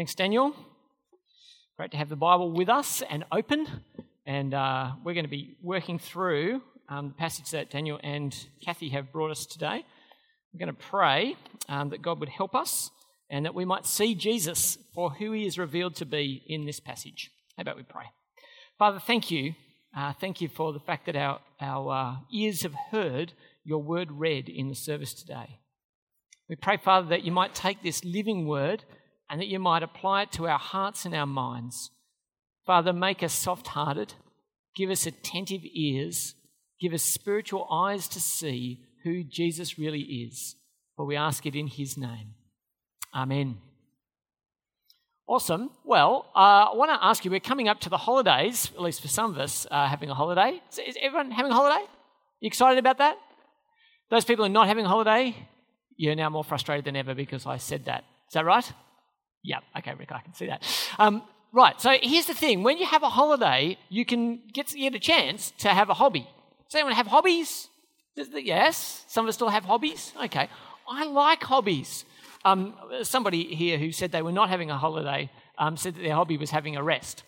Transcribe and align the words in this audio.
Thanks, 0.00 0.14
Daniel. 0.14 0.54
Great 1.76 1.90
to 1.90 1.98
have 1.98 2.08
the 2.08 2.16
Bible 2.16 2.50
with 2.50 2.70
us 2.70 3.02
and 3.10 3.22
open. 3.30 3.66
And 4.24 4.54
uh, 4.54 4.92
we're 5.04 5.12
going 5.12 5.26
to 5.26 5.30
be 5.30 5.58
working 5.62 5.98
through 5.98 6.62
um, 6.88 7.08
the 7.08 7.14
passage 7.14 7.50
that 7.50 7.68
Daniel 7.68 8.00
and 8.02 8.34
Kathy 8.64 8.88
have 8.88 9.12
brought 9.12 9.30
us 9.30 9.44
today. 9.44 9.84
We're 10.54 10.58
going 10.58 10.74
to 10.74 10.82
pray 10.82 11.36
um, 11.68 11.90
that 11.90 12.00
God 12.00 12.18
would 12.18 12.30
help 12.30 12.54
us 12.54 12.90
and 13.28 13.44
that 13.44 13.54
we 13.54 13.66
might 13.66 13.84
see 13.84 14.14
Jesus 14.14 14.78
for 14.94 15.10
who 15.10 15.32
he 15.32 15.44
is 15.44 15.58
revealed 15.58 15.96
to 15.96 16.06
be 16.06 16.44
in 16.46 16.64
this 16.64 16.80
passage. 16.80 17.30
How 17.58 17.60
about 17.60 17.76
we 17.76 17.82
pray? 17.82 18.06
Father, 18.78 19.00
thank 19.00 19.30
you. 19.30 19.52
Uh, 19.94 20.14
thank 20.18 20.40
you 20.40 20.48
for 20.48 20.72
the 20.72 20.80
fact 20.80 21.04
that 21.04 21.16
our, 21.16 21.40
our 21.60 21.92
uh, 21.92 22.16
ears 22.32 22.62
have 22.62 22.74
heard 22.90 23.34
your 23.64 23.82
word 23.82 24.12
read 24.12 24.48
in 24.48 24.70
the 24.70 24.74
service 24.74 25.12
today. 25.12 25.58
We 26.48 26.56
pray, 26.56 26.78
Father, 26.78 27.08
that 27.10 27.22
you 27.22 27.32
might 27.32 27.54
take 27.54 27.82
this 27.82 28.02
living 28.02 28.46
word 28.46 28.82
and 29.30 29.40
that 29.40 29.46
you 29.46 29.60
might 29.60 29.82
apply 29.82 30.22
it 30.22 30.32
to 30.32 30.48
our 30.48 30.58
hearts 30.58 31.04
and 31.04 31.14
our 31.14 31.26
minds. 31.26 31.90
Father, 32.66 32.92
make 32.92 33.22
us 33.22 33.32
soft 33.32 33.68
hearted, 33.68 34.14
give 34.74 34.90
us 34.90 35.06
attentive 35.06 35.62
ears, 35.72 36.34
give 36.80 36.92
us 36.92 37.02
spiritual 37.02 37.66
eyes 37.70 38.08
to 38.08 38.20
see 38.20 38.80
who 39.04 39.22
Jesus 39.22 39.78
really 39.78 40.00
is. 40.00 40.56
For 40.96 41.06
we 41.06 41.16
ask 41.16 41.46
it 41.46 41.54
in 41.54 41.68
his 41.68 41.96
name. 41.96 42.34
Amen. 43.14 43.58
Awesome. 45.26 45.70
Well, 45.84 46.26
uh, 46.34 46.72
I 46.72 46.76
want 46.76 46.90
to 46.90 47.04
ask 47.04 47.24
you, 47.24 47.30
we're 47.30 47.38
coming 47.40 47.68
up 47.68 47.80
to 47.80 47.88
the 47.88 47.96
holidays, 47.96 48.70
at 48.74 48.82
least 48.82 49.00
for 49.00 49.08
some 49.08 49.30
of 49.30 49.38
us, 49.38 49.66
uh, 49.70 49.86
having 49.86 50.10
a 50.10 50.14
holiday. 50.14 50.60
Is, 50.72 50.78
is 50.80 50.96
everyone 51.00 51.30
having 51.30 51.52
a 51.52 51.54
holiday? 51.54 51.84
You 52.40 52.48
excited 52.48 52.78
about 52.78 52.98
that? 52.98 53.16
Those 54.10 54.24
people 54.24 54.44
who 54.44 54.50
are 54.50 54.52
not 54.52 54.66
having 54.66 54.84
a 54.84 54.88
holiday, 54.88 55.36
you're 55.96 56.16
now 56.16 56.30
more 56.30 56.42
frustrated 56.42 56.84
than 56.84 56.96
ever 56.96 57.14
because 57.14 57.46
I 57.46 57.58
said 57.58 57.84
that. 57.84 58.04
Is 58.28 58.34
that 58.34 58.44
right? 58.44 58.70
Yeah, 59.42 59.60
okay, 59.78 59.94
Rick, 59.98 60.12
I 60.12 60.20
can 60.20 60.34
see 60.34 60.46
that. 60.46 60.62
Um, 60.98 61.22
right, 61.52 61.80
so 61.80 61.96
here's 62.02 62.26
the 62.26 62.34
thing 62.34 62.62
when 62.62 62.78
you 62.78 62.86
have 62.86 63.02
a 63.02 63.08
holiday, 63.08 63.78
you 63.88 64.04
can 64.04 64.40
get, 64.52 64.72
get 64.72 64.94
a 64.94 64.98
chance 64.98 65.52
to 65.58 65.68
have 65.68 65.88
a 65.88 65.94
hobby. 65.94 66.28
Does 66.68 66.74
anyone 66.74 66.94
have 66.94 67.06
hobbies? 67.06 67.68
Yes, 68.16 69.04
some 69.08 69.24
of 69.24 69.30
us 69.30 69.36
still 69.36 69.48
have 69.48 69.64
hobbies. 69.64 70.12
Okay, 70.24 70.48
I 70.88 71.04
like 71.06 71.42
hobbies. 71.42 72.04
Um, 72.44 72.74
somebody 73.02 73.54
here 73.54 73.78
who 73.78 73.92
said 73.92 74.12
they 74.12 74.22
were 74.22 74.32
not 74.32 74.48
having 74.48 74.70
a 74.70 74.78
holiday 74.78 75.30
um, 75.58 75.76
said 75.76 75.94
that 75.94 76.02
their 76.02 76.14
hobby 76.14 76.36
was 76.36 76.50
having 76.50 76.76
a 76.76 76.82
rest. 76.82 77.22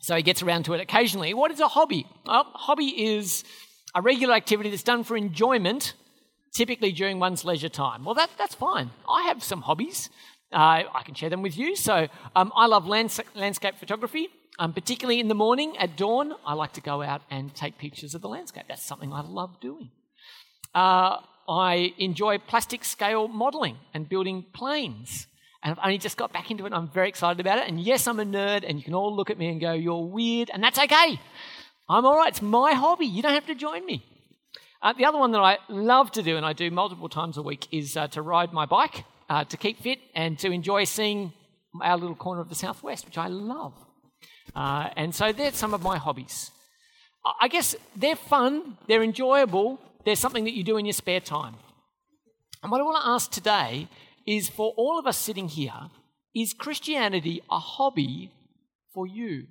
So 0.00 0.14
he 0.14 0.22
gets 0.22 0.42
around 0.42 0.64
to 0.66 0.74
it 0.74 0.80
occasionally. 0.80 1.34
What 1.34 1.50
is 1.50 1.60
a 1.60 1.68
hobby? 1.68 2.06
Well, 2.24 2.44
hobby 2.54 2.86
is 2.86 3.44
a 3.94 4.02
regular 4.02 4.34
activity 4.34 4.70
that's 4.70 4.82
done 4.82 5.04
for 5.04 5.16
enjoyment 5.16 5.94
typically 6.54 6.92
during 6.92 7.18
one's 7.18 7.44
leisure 7.44 7.68
time. 7.68 8.04
Well, 8.04 8.14
that, 8.14 8.30
that's 8.38 8.54
fine. 8.54 8.90
I 9.08 9.22
have 9.24 9.42
some 9.42 9.62
hobbies. 9.62 10.10
Uh, 10.52 10.84
I 10.94 11.02
can 11.04 11.14
share 11.14 11.30
them 11.30 11.42
with 11.42 11.58
you. 11.58 11.76
So 11.76 12.08
um, 12.34 12.52
I 12.56 12.66
love 12.66 12.86
lands- 12.86 13.20
landscape 13.34 13.76
photography, 13.76 14.28
um, 14.58 14.72
particularly 14.72 15.20
in 15.20 15.28
the 15.28 15.34
morning 15.34 15.76
at 15.76 15.96
dawn. 15.96 16.32
I 16.46 16.54
like 16.54 16.72
to 16.74 16.80
go 16.80 17.02
out 17.02 17.22
and 17.30 17.54
take 17.54 17.78
pictures 17.78 18.14
of 18.14 18.22
the 18.22 18.28
landscape. 18.28 18.64
That's 18.68 18.84
something 18.84 19.12
I 19.12 19.20
love 19.20 19.60
doing. 19.60 19.90
Uh, 20.74 21.18
I 21.48 21.94
enjoy 21.98 22.38
plastic 22.38 22.84
scale 22.84 23.28
modelling 23.28 23.76
and 23.94 24.08
building 24.08 24.44
planes. 24.52 25.26
And 25.62 25.72
I've 25.72 25.84
only 25.84 25.98
just 25.98 26.16
got 26.16 26.32
back 26.32 26.50
into 26.50 26.66
it. 26.66 26.72
I'm 26.72 26.88
very 26.88 27.08
excited 27.08 27.40
about 27.40 27.58
it. 27.58 27.68
And 27.68 27.80
yes, 27.80 28.06
I'm 28.06 28.20
a 28.20 28.24
nerd, 28.24 28.64
and 28.68 28.78
you 28.78 28.84
can 28.84 28.94
all 28.94 29.14
look 29.14 29.30
at 29.30 29.38
me 29.38 29.48
and 29.48 29.60
go, 29.60 29.72
You're 29.72 30.04
weird, 30.06 30.50
and 30.52 30.62
that's 30.62 30.78
okay. 30.78 31.20
I'm 31.88 32.04
all 32.04 32.16
right. 32.16 32.28
It's 32.28 32.42
my 32.42 32.74
hobby. 32.74 33.06
You 33.06 33.22
don't 33.22 33.34
have 33.34 33.46
to 33.46 33.54
join 33.54 33.84
me. 33.84 34.04
Uh, 34.80 34.92
the 34.92 35.04
other 35.04 35.18
one 35.18 35.32
that 35.32 35.40
I 35.40 35.58
love 35.68 36.12
to 36.12 36.22
do, 36.22 36.36
and 36.36 36.46
I 36.46 36.52
do 36.52 36.70
multiple 36.70 37.08
times 37.08 37.36
a 37.36 37.42
week, 37.42 37.66
is 37.72 37.96
uh, 37.96 38.06
to 38.08 38.22
ride 38.22 38.52
my 38.52 38.64
bike 38.64 39.04
uh, 39.28 39.44
to 39.44 39.56
keep 39.56 39.80
fit 39.80 39.98
and 40.14 40.38
to 40.38 40.52
enjoy 40.52 40.84
seeing 40.84 41.32
our 41.82 41.96
little 41.96 42.14
corner 42.14 42.40
of 42.40 42.48
the 42.48 42.54
southwest, 42.54 43.04
which 43.04 43.18
I 43.18 43.26
love. 43.26 43.74
Uh, 44.54 44.88
and 44.96 45.14
so 45.14 45.32
they're 45.32 45.52
some 45.52 45.74
of 45.74 45.82
my 45.82 45.98
hobbies. 45.98 46.52
I 47.40 47.48
guess 47.48 47.74
they're 47.96 48.16
fun, 48.16 48.78
they're 48.86 49.02
enjoyable, 49.02 49.80
they're 50.04 50.16
something 50.16 50.44
that 50.44 50.54
you 50.54 50.62
do 50.62 50.76
in 50.76 50.86
your 50.86 50.92
spare 50.92 51.20
time. 51.20 51.56
And 52.62 52.70
what 52.72 52.80
I 52.80 52.84
want 52.84 53.02
to 53.02 53.08
ask 53.08 53.30
today 53.30 53.88
is 54.26 54.48
for 54.48 54.72
all 54.76 54.98
of 54.98 55.06
us 55.06 55.18
sitting 55.18 55.48
here, 55.48 55.90
is 56.34 56.54
Christianity 56.54 57.42
a 57.50 57.58
hobby 57.58 58.30
for 58.94 59.06
you? 59.06 59.46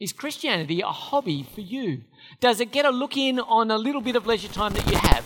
Is 0.00 0.12
Christianity 0.12 0.80
a 0.80 0.86
hobby 0.86 1.42
for 1.42 1.60
you? 1.60 2.02
Does 2.40 2.60
it 2.60 2.70
get 2.70 2.84
a 2.84 2.90
look 2.90 3.16
in 3.16 3.40
on 3.40 3.70
a 3.70 3.76
little 3.76 4.00
bit 4.00 4.14
of 4.14 4.26
leisure 4.26 4.48
time 4.48 4.72
that 4.74 4.88
you 4.88 4.96
have? 4.96 5.24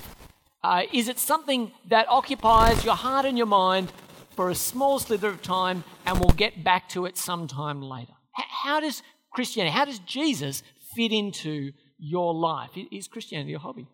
Uh, 0.64 0.82
is 0.92 1.08
it 1.08 1.18
something 1.18 1.72
that 1.88 2.08
occupies 2.08 2.84
your 2.84 2.94
heart 2.94 3.26
and 3.26 3.36
your 3.36 3.46
mind 3.46 3.92
for 4.30 4.48
a 4.48 4.54
small 4.54 4.98
slither 4.98 5.28
of 5.28 5.42
time 5.42 5.84
and 6.06 6.18
we'll 6.18 6.30
get 6.30 6.64
back 6.64 6.88
to 6.90 7.04
it 7.04 7.18
sometime 7.18 7.82
later? 7.82 8.14
H- 8.38 8.46
how 8.64 8.80
does 8.80 9.02
Christianity, 9.34 9.74
how 9.74 9.84
does 9.84 9.98
Jesus 9.98 10.62
fit 10.96 11.12
into 11.12 11.72
your 11.98 12.32
life? 12.32 12.70
Is 12.90 13.08
Christianity 13.08 13.54
a 13.54 13.58
hobby? 13.58 13.88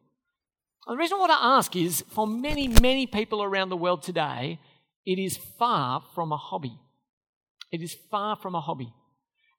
the 0.86 0.96
reason 0.96 1.16
I 1.16 1.20
want 1.20 1.32
to 1.32 1.44
ask 1.44 1.76
is 1.76 2.02
for 2.08 2.26
many, 2.26 2.68
many 2.68 3.06
people 3.06 3.42
around 3.42 3.68
the 3.68 3.76
world 3.76 4.02
today, 4.02 4.58
it 5.04 5.18
is 5.18 5.36
far 5.36 6.02
from 6.14 6.32
a 6.32 6.36
hobby. 6.36 6.78
It 7.70 7.82
is 7.82 7.96
far 8.10 8.36
from 8.36 8.54
a 8.54 8.60
hobby. 8.60 8.92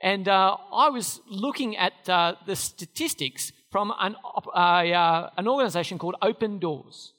And 0.02 0.28
uh, 0.28 0.56
I 0.72 0.90
was 0.90 1.20
looking 1.30 1.76
at 1.76 2.08
uh, 2.08 2.36
the 2.46 2.56
statistics 2.56 3.52
from 3.70 3.94
an, 4.00 4.16
uh, 4.54 5.30
an 5.38 5.48
organization 5.48 6.00
called 6.00 6.16
Open 6.22 6.60
Doors. 6.60 7.14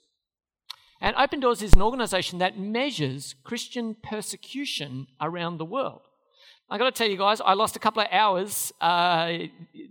And 1.01 1.17
Open 1.17 1.41
Doors 1.41 1.63
is 1.63 1.75
an 1.75 1.83
organization 1.83 2.39
that 2.39 2.59
measures 2.59 3.35
Christian 3.45 3.97
persecution 4.03 5.07
around 5.21 5.59
the 5.59 5.65
world. 5.65 6.03
I've 6.69 6.79
got 6.79 6.95
to 6.95 6.97
tell 6.97 7.11
you 7.11 7.17
guys, 7.17 7.41
I 7.41 7.55
lost 7.55 7.75
a 7.75 7.81
couple 7.81 8.03
of 8.03 8.09
hours 8.13 8.73
uh, 8.81 9.33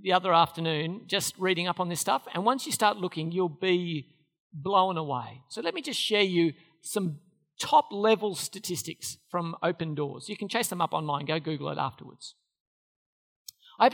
the 0.01 0.13
other 0.13 0.33
afternoon 0.33 1.01
just 1.07 1.38
reading 1.38 1.67
up 1.67 1.79
on 1.79 1.89
this 1.89 2.00
stuff. 2.00 2.25
And 2.33 2.45
once 2.45 2.66
you 2.66 2.71
start 2.71 2.97
looking, 2.97 3.31
you'll 3.31 3.50
be 3.50 4.07
blown 4.53 4.97
away. 4.97 5.41
So 5.50 5.61
let 5.61 5.73
me 5.73 5.81
just 5.81 6.00
share 6.00 6.21
you 6.21 6.53
some 6.81 7.19
top 7.59 7.88
level 7.91 8.33
statistics 8.33 9.17
from 9.29 9.56
Open 9.61 9.94
Doors. 9.94 10.29
You 10.29 10.38
can 10.38 10.47
chase 10.47 10.69
them 10.69 10.81
up 10.81 10.94
online, 10.94 11.25
go 11.25 11.39
Google 11.39 11.69
it 11.69 11.77
afterwards. 11.77 12.35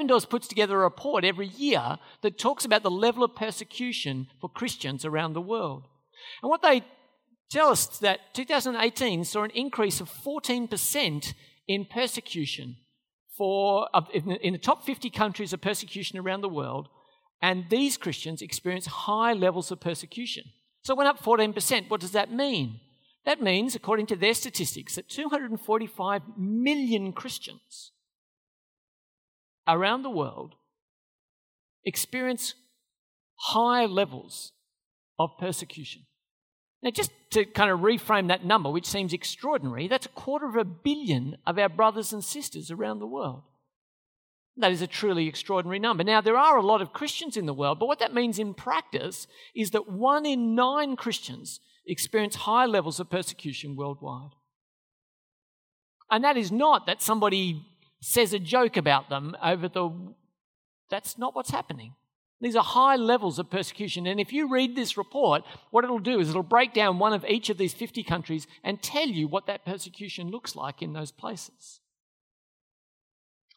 Doors 0.08 0.26
puts 0.26 0.48
together 0.48 0.76
a 0.76 0.84
report 0.84 1.24
every 1.24 1.48
year 1.48 1.98
that 2.22 2.40
talks 2.40 2.66
about 2.66 2.84
the 2.84 2.92
level 2.92 3.24
of 3.24 3.36
persecution 3.36 4.28
for 4.42 4.50
Christians 4.50 5.06
around 5.06 5.34
the 5.34 5.42
world. 5.42 5.84
And 6.42 6.50
what 6.50 6.62
they 6.62 6.84
tell 7.50 7.70
us 7.70 7.92
is 7.94 8.00
that 8.00 8.34
2018 8.34 9.24
saw 9.24 9.44
an 9.44 9.52
increase 9.52 10.02
of 10.02 10.10
14% 10.10 11.34
in 11.68 11.86
persecution 11.86 12.78
for 13.38 13.88
in 14.14 14.54
the 14.54 14.60
top 14.60 14.86
50 14.86 15.10
countries 15.10 15.54
of 15.54 15.62
persecution 15.62 16.18
around 16.18 16.42
the 16.42 16.50
world, 16.50 16.88
and 17.42 17.66
these 17.70 17.98
Christians 17.98 18.42
experience 18.42 18.86
high 18.86 19.34
levels 19.34 19.72
of 19.72 19.82
persecution. 19.82 20.46
So 20.84 20.94
it 20.94 20.98
went 20.98 21.10
up 21.10 21.22
14%. 21.22 21.90
What 21.90 22.00
does 22.00 22.12
that 22.12 22.32
mean? 22.32 22.80
That 23.26 23.42
means, 23.42 23.76
according 23.76 24.06
to 24.08 24.16
their 24.16 24.34
statistics, 24.34 24.96
that 24.96 25.10
245 25.10 26.22
million 26.38 27.12
Christians 27.12 27.92
around 29.68 30.04
the 30.04 30.10
world 30.10 30.56
experience 31.86 32.56
high 33.36 33.86
levels 33.86 34.52
of 35.20 35.32
persecution. 35.40 36.04
Now, 36.82 36.92
just 36.92 37.12
to 37.32 37.46
kind 37.46 37.72
of 37.72 37.80
reframe 37.80 38.28
that 38.28 38.46
number, 38.46 38.70
which 38.70 38.86
seems 38.86 39.14
extraordinary, 39.14 39.88
that's 39.88 40.06
a 40.06 40.10
quarter 40.10 40.48
of 40.48 40.56
a 40.56 40.66
billion 40.66 41.38
of 41.46 41.58
our 41.58 41.70
brothers 41.70 42.14
and 42.14 42.24
sisters 42.24 42.70
around 42.70 43.00
the 43.00 43.08
world. 43.08 43.44
That 44.58 44.72
is 44.72 44.82
a 44.82 44.88
truly 44.88 45.28
extraordinary 45.28 45.80
number. 45.80 46.04
Now, 46.04 46.22
there 46.22 46.38
are 46.38 46.58
a 46.58 46.66
lot 46.66 46.82
of 46.82 46.94
Christians 46.94 47.36
in 47.36 47.46
the 47.46 47.54
world, 47.54 47.80
but 47.80 47.88
what 47.88 48.00
that 48.00 48.14
means 48.14 48.40
in 48.40 48.54
practice 48.54 49.28
is 49.54 49.72
that 49.72 49.90
one 49.90 50.26
in 50.26 50.56
nine 50.56 50.96
Christians 50.96 51.60
experience 51.86 52.36
high 52.36 52.66
levels 52.66 53.00
of 53.00 53.10
persecution 53.10 53.76
worldwide. 53.76 54.32
And 56.10 56.24
that 56.24 56.38
is 56.38 56.52
not 56.52 56.86
that 56.86 57.02
somebody 57.02 57.66
says 58.06 58.34
a 58.34 58.40
joke 58.40 58.78
about 58.78 59.10
them 59.10 59.36
over 59.44 59.68
the. 59.68 59.90
That's 60.92 61.18
not 61.18 61.36
what's 61.36 61.50
happening. 61.50 61.96
These 62.40 62.56
are 62.56 62.64
high 62.64 62.98
levels 62.98 63.40
of 63.40 63.50
persecution. 63.50 64.06
And 64.06 64.20
if 64.20 64.32
you 64.32 64.48
read 64.48 64.76
this 64.76 64.98
report, 64.98 65.42
what 65.72 65.84
it'll 65.84 65.98
do 65.98 66.20
is 66.20 66.30
it'll 66.30 66.44
break 66.44 66.74
down 66.74 67.00
one 67.00 67.14
of 67.14 67.26
each 67.28 67.50
of 67.50 67.58
these 67.58 67.74
50 67.74 68.04
countries 68.04 68.46
and 68.64 68.82
tell 68.82 69.08
you 69.08 69.28
what 69.28 69.48
that 69.48 69.66
persecution 69.66 70.30
looks 70.30 70.56
like 70.56 70.84
in 70.84 70.94
those 70.94 71.12
places. 71.12 71.80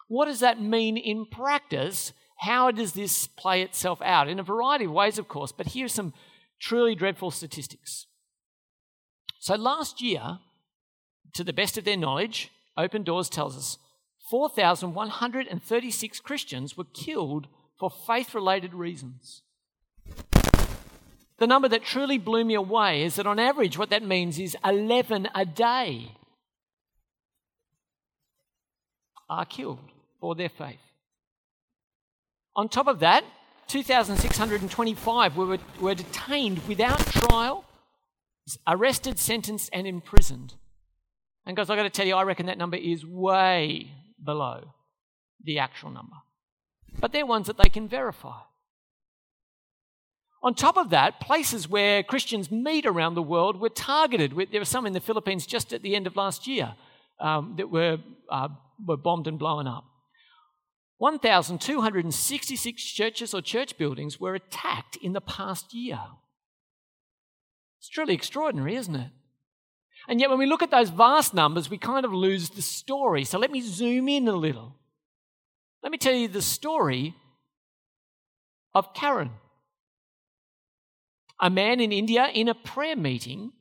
What 0.06 0.24
does 0.26 0.40
that 0.40 0.62
mean 0.62 0.96
in 0.96 1.26
practice? 1.26 2.14
How 2.38 2.70
does 2.70 2.92
this 2.92 3.26
play 3.26 3.60
itself 3.60 4.00
out? 4.00 4.28
In 4.28 4.38
a 4.38 4.44
variety 4.44 4.86
of 4.86 4.92
ways, 4.92 5.18
of 5.18 5.28
course, 5.28 5.52
but 5.52 5.66
here 5.66 5.84
are 5.84 5.90
some 5.90 6.14
truly 6.58 6.94
dreadful 6.94 7.30
statistics. 7.30 8.06
So 9.40 9.56
last 9.56 10.00
year, 10.00 10.38
to 11.34 11.44
the 11.44 11.52
best 11.52 11.76
of 11.76 11.84
their 11.84 11.96
knowledge, 11.98 12.50
Open 12.78 13.02
Doors 13.02 13.28
tells 13.28 13.56
us 13.56 13.76
4,136 14.30 16.20
Christians 16.20 16.76
were 16.76 16.84
killed 16.84 17.48
for 17.78 17.90
faith 17.90 18.34
related 18.34 18.74
reasons. 18.74 19.42
The 21.38 21.46
number 21.46 21.68
that 21.68 21.84
truly 21.84 22.18
blew 22.18 22.44
me 22.44 22.54
away 22.54 23.02
is 23.04 23.14
that 23.16 23.26
on 23.26 23.38
average, 23.38 23.78
what 23.78 23.90
that 23.90 24.02
means 24.02 24.38
is 24.38 24.56
11 24.64 25.28
a 25.34 25.46
day 25.46 26.12
are 29.30 29.44
killed 29.44 29.78
for 30.20 30.34
their 30.34 30.48
faith. 30.48 30.80
On 32.56 32.68
top 32.68 32.88
of 32.88 32.98
that, 33.00 33.24
2,625 33.68 35.36
were, 35.36 35.58
were 35.80 35.94
detained 35.94 36.66
without 36.66 36.98
trial, 37.06 37.64
arrested, 38.66 39.18
sentenced, 39.18 39.70
and 39.72 39.86
imprisoned. 39.86 40.54
And 41.46 41.56
guys, 41.56 41.70
I've 41.70 41.76
got 41.76 41.84
to 41.84 41.90
tell 41.90 42.06
you, 42.06 42.16
I 42.16 42.22
reckon 42.24 42.46
that 42.46 42.58
number 42.58 42.76
is 42.76 43.06
way 43.06 43.92
below 44.22 44.74
the 45.42 45.58
actual 45.58 45.90
number. 45.90 46.16
But 47.00 47.12
they're 47.12 47.26
ones 47.26 47.46
that 47.46 47.58
they 47.58 47.68
can 47.68 47.88
verify. 47.88 48.40
On 50.42 50.54
top 50.54 50.76
of 50.76 50.90
that, 50.90 51.20
places 51.20 51.68
where 51.68 52.02
Christians 52.02 52.50
meet 52.50 52.86
around 52.86 53.14
the 53.14 53.22
world 53.22 53.60
were 53.60 53.68
targeted. 53.68 54.32
There 54.52 54.60
were 54.60 54.64
some 54.64 54.86
in 54.86 54.92
the 54.92 55.00
Philippines 55.00 55.46
just 55.46 55.72
at 55.72 55.82
the 55.82 55.96
end 55.96 56.06
of 56.06 56.16
last 56.16 56.46
year 56.46 56.74
um, 57.20 57.54
that 57.56 57.70
were, 57.70 57.98
uh, 58.30 58.48
were 58.84 58.96
bombed 58.96 59.26
and 59.26 59.38
blown 59.38 59.66
up. 59.66 59.84
1,266 60.98 62.82
churches 62.84 63.34
or 63.34 63.40
church 63.40 63.78
buildings 63.78 64.20
were 64.20 64.34
attacked 64.34 64.96
in 64.96 65.12
the 65.12 65.20
past 65.20 65.72
year. 65.74 66.00
It's 67.78 67.88
truly 67.88 68.14
extraordinary, 68.14 68.74
isn't 68.74 68.96
it? 68.96 69.10
And 70.08 70.20
yet, 70.20 70.30
when 70.30 70.38
we 70.38 70.46
look 70.46 70.62
at 70.62 70.70
those 70.70 70.88
vast 70.88 71.34
numbers, 71.34 71.68
we 71.68 71.78
kind 71.78 72.04
of 72.06 72.12
lose 72.12 72.50
the 72.50 72.62
story. 72.62 73.24
So 73.24 73.38
let 73.38 73.50
me 73.50 73.60
zoom 73.60 74.08
in 74.08 74.26
a 74.26 74.32
little. 74.32 74.74
Let 75.82 75.92
me 75.92 75.98
tell 75.98 76.14
you 76.14 76.28
the 76.28 76.42
story 76.42 77.14
of 78.74 78.94
Karen 78.94 79.30
a 81.40 81.50
man 81.50 81.80
in 81.80 81.92
India 81.92 82.28
in 82.32 82.48
a 82.48 82.54
prayer 82.54 82.96
meeting 82.96 83.52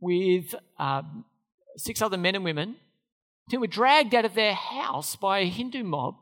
with 0.00 0.54
um, 0.78 1.24
six 1.76 2.02
other 2.02 2.16
men 2.16 2.34
and 2.34 2.44
women 2.44 2.76
who 3.50 3.60
were 3.60 3.66
dragged 3.66 4.14
out 4.14 4.24
of 4.24 4.34
their 4.34 4.54
house 4.54 5.16
by 5.16 5.40
a 5.40 5.46
Hindu 5.46 5.84
mob, 5.84 6.16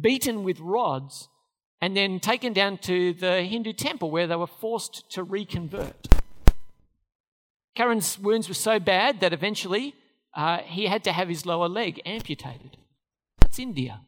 beaten 0.00 0.44
with 0.44 0.60
rods, 0.60 1.28
and 1.80 1.96
then 1.96 2.20
taken 2.20 2.52
down 2.52 2.78
to 2.78 3.14
the 3.14 3.42
Hindu 3.42 3.72
temple 3.72 4.10
where 4.10 4.26
they 4.26 4.36
were 4.36 4.46
forced 4.46 5.10
to 5.12 5.22
reconvert. 5.22 6.19
Karen's 7.74 8.18
wounds 8.18 8.48
were 8.48 8.54
so 8.54 8.78
bad 8.78 9.20
that 9.20 9.32
eventually 9.32 9.94
uh, 10.34 10.58
he 10.58 10.86
had 10.86 11.04
to 11.04 11.12
have 11.12 11.28
his 11.28 11.46
lower 11.46 11.68
leg 11.68 12.00
amputated. 12.04 12.76
That's 13.40 13.58
India. 13.58 14.00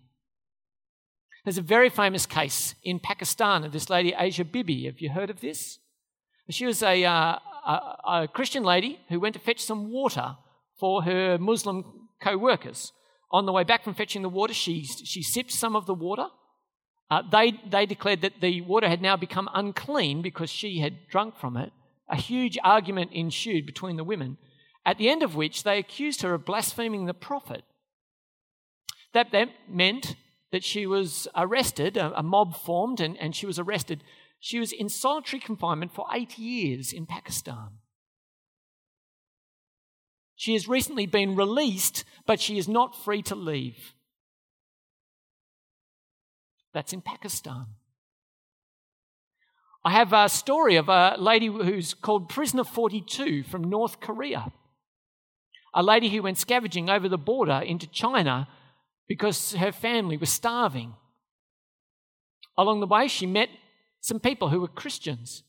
There's 1.45 1.59
a 1.59 1.63
very 1.63 1.89
famous 1.89 2.27
case 2.27 2.75
in 2.85 3.01
Pakistan 3.01 3.65
of 3.65 3.73
this 3.73 3.91
lady, 3.91 4.15
Asia 4.17 4.45
Bibi. 4.45 4.85
Have 4.87 5.01
you 5.01 5.11
heard 5.11 5.31
of 5.31 5.41
this? 5.41 5.79
She 6.51 6.67
was 6.67 6.83
a, 6.83 7.05
uh, 7.05 7.39
a, 7.67 7.97
a 8.07 8.29
Christian 8.29 8.63
lady 8.63 9.01
who 9.09 9.19
went 9.19 9.35
to 9.35 9.41
fetch 9.41 9.61
some 9.61 9.91
water 9.91 10.37
for 10.79 11.03
her 11.03 11.39
Muslim 11.39 12.09
co 12.21 12.37
workers. 12.37 12.93
On 13.31 13.47
the 13.47 13.53
way 13.53 13.65
back 13.65 13.83
from 13.83 13.95
fetching 13.95 14.23
the 14.23 14.29
water, 14.29 14.53
she, 14.55 14.85
she 14.85 15.23
sipped 15.23 15.53
some 15.53 15.75
of 15.75 15.87
the 15.87 15.95
water. 15.95 16.27
Uh, 17.11 17.23
they, 17.31 17.53
they 17.69 17.87
declared 17.87 18.21
that 18.21 18.41
the 18.41 18.61
water 18.61 18.89
had 18.89 19.03
now 19.03 19.17
become 19.17 19.49
unclean 19.55 20.23
because 20.23 20.51
she 20.51 20.79
had 20.79 21.09
drunk 21.09 21.37
from 21.37 21.57
it. 21.57 21.73
A 22.13 22.17
huge 22.17 22.59
argument 22.63 23.11
ensued 23.13 23.65
between 23.65 23.97
the 23.97 24.05
women, 24.05 24.37
at 24.85 24.99
the 24.99 25.09
end 25.09 25.23
of 25.23 25.35
which 25.35 25.63
they 25.63 25.79
accused 25.79 26.21
her 26.21 26.35
of 26.35 26.45
blaspheming 26.45 27.07
the 27.07 27.15
prophet. 27.15 27.65
That, 29.15 29.33
meant 29.67 30.17
that 30.51 30.63
she 30.63 30.87
was 30.87 31.27
arrested, 31.35 31.97
a, 31.97 32.17
a 32.19 32.23
mob 32.23 32.55
formed, 32.57 33.01
and, 33.01 33.17
and 33.19 33.35
she 33.35 33.47
was 33.47 33.59
arrested. 33.59 34.05
She 34.41 34.59
was 34.59 34.73
in 34.73 34.89
solitary 34.91 35.41
confinement 35.41 35.95
for 35.95 36.07
eight 36.13 36.39
years 36.39 36.93
in 36.93 37.07
Pakistan. 37.07 37.79
She 40.37 40.53
has 40.53 40.69
recently 40.69 41.07
been 41.07 41.35
released, 41.35 42.05
but 42.27 42.41
she 42.41 42.59
is 42.59 42.69
not 42.69 43.03
free 43.05 43.23
to 43.23 43.35
leave. 43.35 43.95
That's 46.75 46.93
in 46.93 47.01
Pakistan. 47.01 47.67
I 49.85 49.91
have 49.91 50.13
a 50.13 50.29
story 50.29 50.77
of 50.77 50.89
a 50.89 51.17
lady 51.19 51.47
who's 51.47 51.93
called 51.93 52.29
Prisoner 52.29 52.63
42 52.63 53.43
from 53.43 53.65
North 53.65 53.99
Korea. 53.99 54.53
A 55.75 55.83
lady 55.83 56.09
who 56.09 56.23
went 56.23 56.39
scavenging 56.39 56.89
over 56.89 57.09
the 57.09 57.19
border 57.19 57.61
into 57.67 57.89
China 57.89 58.47
because 59.09 59.55
her 59.55 59.73
family 59.73 60.17
was 60.17 60.31
starving. 60.31 60.95
Along 62.57 62.79
the 62.79 62.87
way, 62.87 63.09
she 63.09 63.27
met 63.27 63.49
some 64.01 64.21
people 64.21 64.51
who 64.51 64.61
were 64.61 64.69
Christians. 64.69 65.43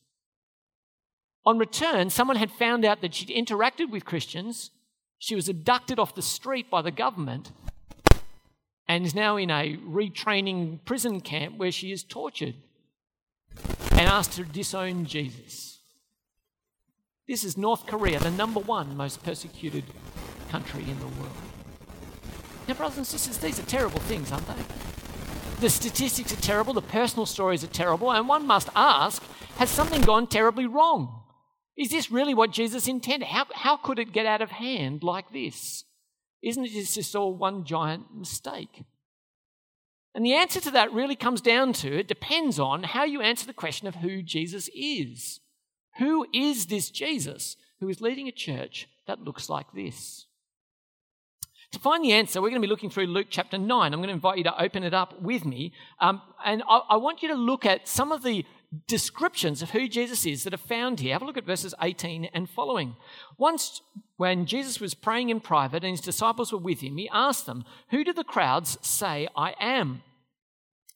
On 1.45 1.59
return, 1.59 2.09
someone 2.09 2.37
had 2.37 2.51
found 2.51 2.83
out 2.85 3.01
that 3.01 3.13
she'd 3.13 3.29
interacted 3.29 3.91
with 3.91 4.05
Christians. 4.05 4.71
She 5.19 5.35
was 5.35 5.47
abducted 5.47 5.99
off 5.99 6.15
the 6.15 6.21
street 6.23 6.71
by 6.71 6.81
the 6.81 6.91
government 6.91 7.51
and 8.87 9.05
is 9.05 9.13
now 9.13 9.37
in 9.37 9.51
a 9.51 9.77
retraining 9.77 10.83
prison 10.85 11.21
camp 11.21 11.57
where 11.57 11.71
she 11.71 11.91
is 11.91 12.03
tortured 12.03 12.55
and 13.93 14.01
asked 14.01 14.33
to 14.33 14.43
disown 14.43 15.05
Jesus. 15.05 15.79
This 17.27 17.43
is 17.43 17.57
North 17.57 17.87
Korea, 17.87 18.19
the 18.19 18.31
number 18.31 18.59
one 18.59 18.97
most 18.97 19.23
persecuted 19.23 19.85
country 20.49 20.83
in 20.83 20.99
the 20.99 21.07
world. 21.07 21.31
Now, 22.67 22.73
brothers 22.73 22.97
and 22.97 23.07
sisters, 23.07 23.37
these 23.37 23.59
are 23.59 23.63
terrible 23.63 23.99
things, 23.99 24.31
aren't 24.31 24.47
they? 24.47 24.63
The 25.59 25.69
statistics 25.69 26.33
are 26.33 26.41
terrible, 26.41 26.73
the 26.73 26.81
personal 26.81 27.25
stories 27.25 27.63
are 27.63 27.67
terrible, 27.67 28.11
and 28.11 28.27
one 28.27 28.45
must 28.45 28.69
ask 28.75 29.23
has 29.57 29.69
something 29.69 30.01
gone 30.01 30.27
terribly 30.27 30.65
wrong? 30.65 31.21
Is 31.77 31.89
this 31.89 32.11
really 32.11 32.33
what 32.33 32.51
Jesus 32.51 32.87
intended? 32.87 33.27
How, 33.27 33.45
how 33.53 33.77
could 33.77 33.99
it 33.99 34.11
get 34.11 34.25
out 34.25 34.41
of 34.41 34.51
hand 34.51 35.03
like 35.03 35.31
this? 35.31 35.85
Isn't 36.41 36.65
it 36.65 36.71
just 36.71 37.15
all 37.15 37.33
one 37.33 37.63
giant 37.63 38.15
mistake? 38.15 38.83
And 40.15 40.25
the 40.25 40.33
answer 40.33 40.59
to 40.61 40.71
that 40.71 40.93
really 40.93 41.15
comes 41.15 41.41
down 41.41 41.73
to 41.73 41.99
it 41.99 42.07
depends 42.07 42.59
on 42.59 42.83
how 42.83 43.03
you 43.03 43.21
answer 43.21 43.47
the 43.47 43.53
question 43.53 43.87
of 43.87 43.95
who 43.95 44.21
Jesus 44.21 44.69
is. 44.75 45.39
Who 45.97 46.27
is 46.33 46.67
this 46.67 46.89
Jesus 46.89 47.55
who 47.79 47.89
is 47.89 48.01
leading 48.01 48.27
a 48.27 48.31
church 48.31 48.87
that 49.07 49.21
looks 49.21 49.49
like 49.49 49.67
this? 49.73 50.25
To 51.71 51.79
find 51.79 52.05
the 52.05 52.13
answer, 52.13 52.39
we're 52.39 52.49
going 52.49 52.61
to 52.61 52.67
be 52.67 52.69
looking 52.69 52.91
through 52.91 53.07
Luke 53.07 53.27
chapter 53.31 53.57
9. 53.57 53.93
I'm 53.93 53.99
going 53.99 54.09
to 54.09 54.13
invite 54.13 54.37
you 54.37 54.43
to 54.43 54.61
open 54.61 54.83
it 54.83 54.93
up 54.93 55.19
with 55.19 55.43
me. 55.43 55.73
Um, 55.99 56.21
and 56.45 56.61
I, 56.69 56.81
I 56.91 56.97
want 56.97 57.23
you 57.23 57.29
to 57.29 57.35
look 57.35 57.65
at 57.65 57.87
some 57.87 58.11
of 58.11 58.21
the 58.21 58.45
descriptions 58.87 59.61
of 59.61 59.71
who 59.71 59.87
Jesus 59.87 60.25
is 60.25 60.43
that 60.43 60.53
are 60.53 60.57
found 60.57 60.99
here. 60.99 61.13
Have 61.13 61.21
a 61.21 61.25
look 61.25 61.37
at 61.37 61.45
verses 61.45 61.75
18 61.81 62.25
and 62.33 62.49
following. 62.49 62.95
Once, 63.37 63.81
when 64.17 64.45
Jesus 64.45 64.79
was 64.79 64.93
praying 64.93 65.29
in 65.29 65.39
private 65.39 65.83
and 65.83 65.91
his 65.91 66.01
disciples 66.01 66.51
were 66.51 66.59
with 66.59 66.81
him, 66.81 66.97
he 66.97 67.09
asked 67.11 67.45
them, 67.45 67.63
Who 67.91 68.03
do 68.03 68.13
the 68.13 68.23
crowds 68.23 68.77
say 68.81 69.27
I 69.35 69.53
am? 69.59 70.01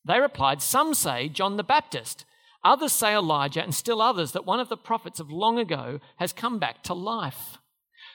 They 0.06 0.20
replied, 0.20 0.62
Some 0.62 0.94
say 0.94 1.30
John 1.30 1.58
the 1.58 1.64
Baptist, 1.64 2.26
others 2.64 2.94
say 2.94 3.14
Elijah, 3.14 3.62
and 3.62 3.76
still 3.76 4.02
others 4.02 4.32
that 4.32 4.46
one 4.46 4.60
of 4.60 4.70
the 4.70 4.78
prophets 4.78 5.20
of 5.20 5.30
long 5.30 5.60
ago 5.60 6.00
has 6.18 6.34
come 6.34 6.60
back 6.60 6.84
to 6.84 6.94
life. 6.94 7.58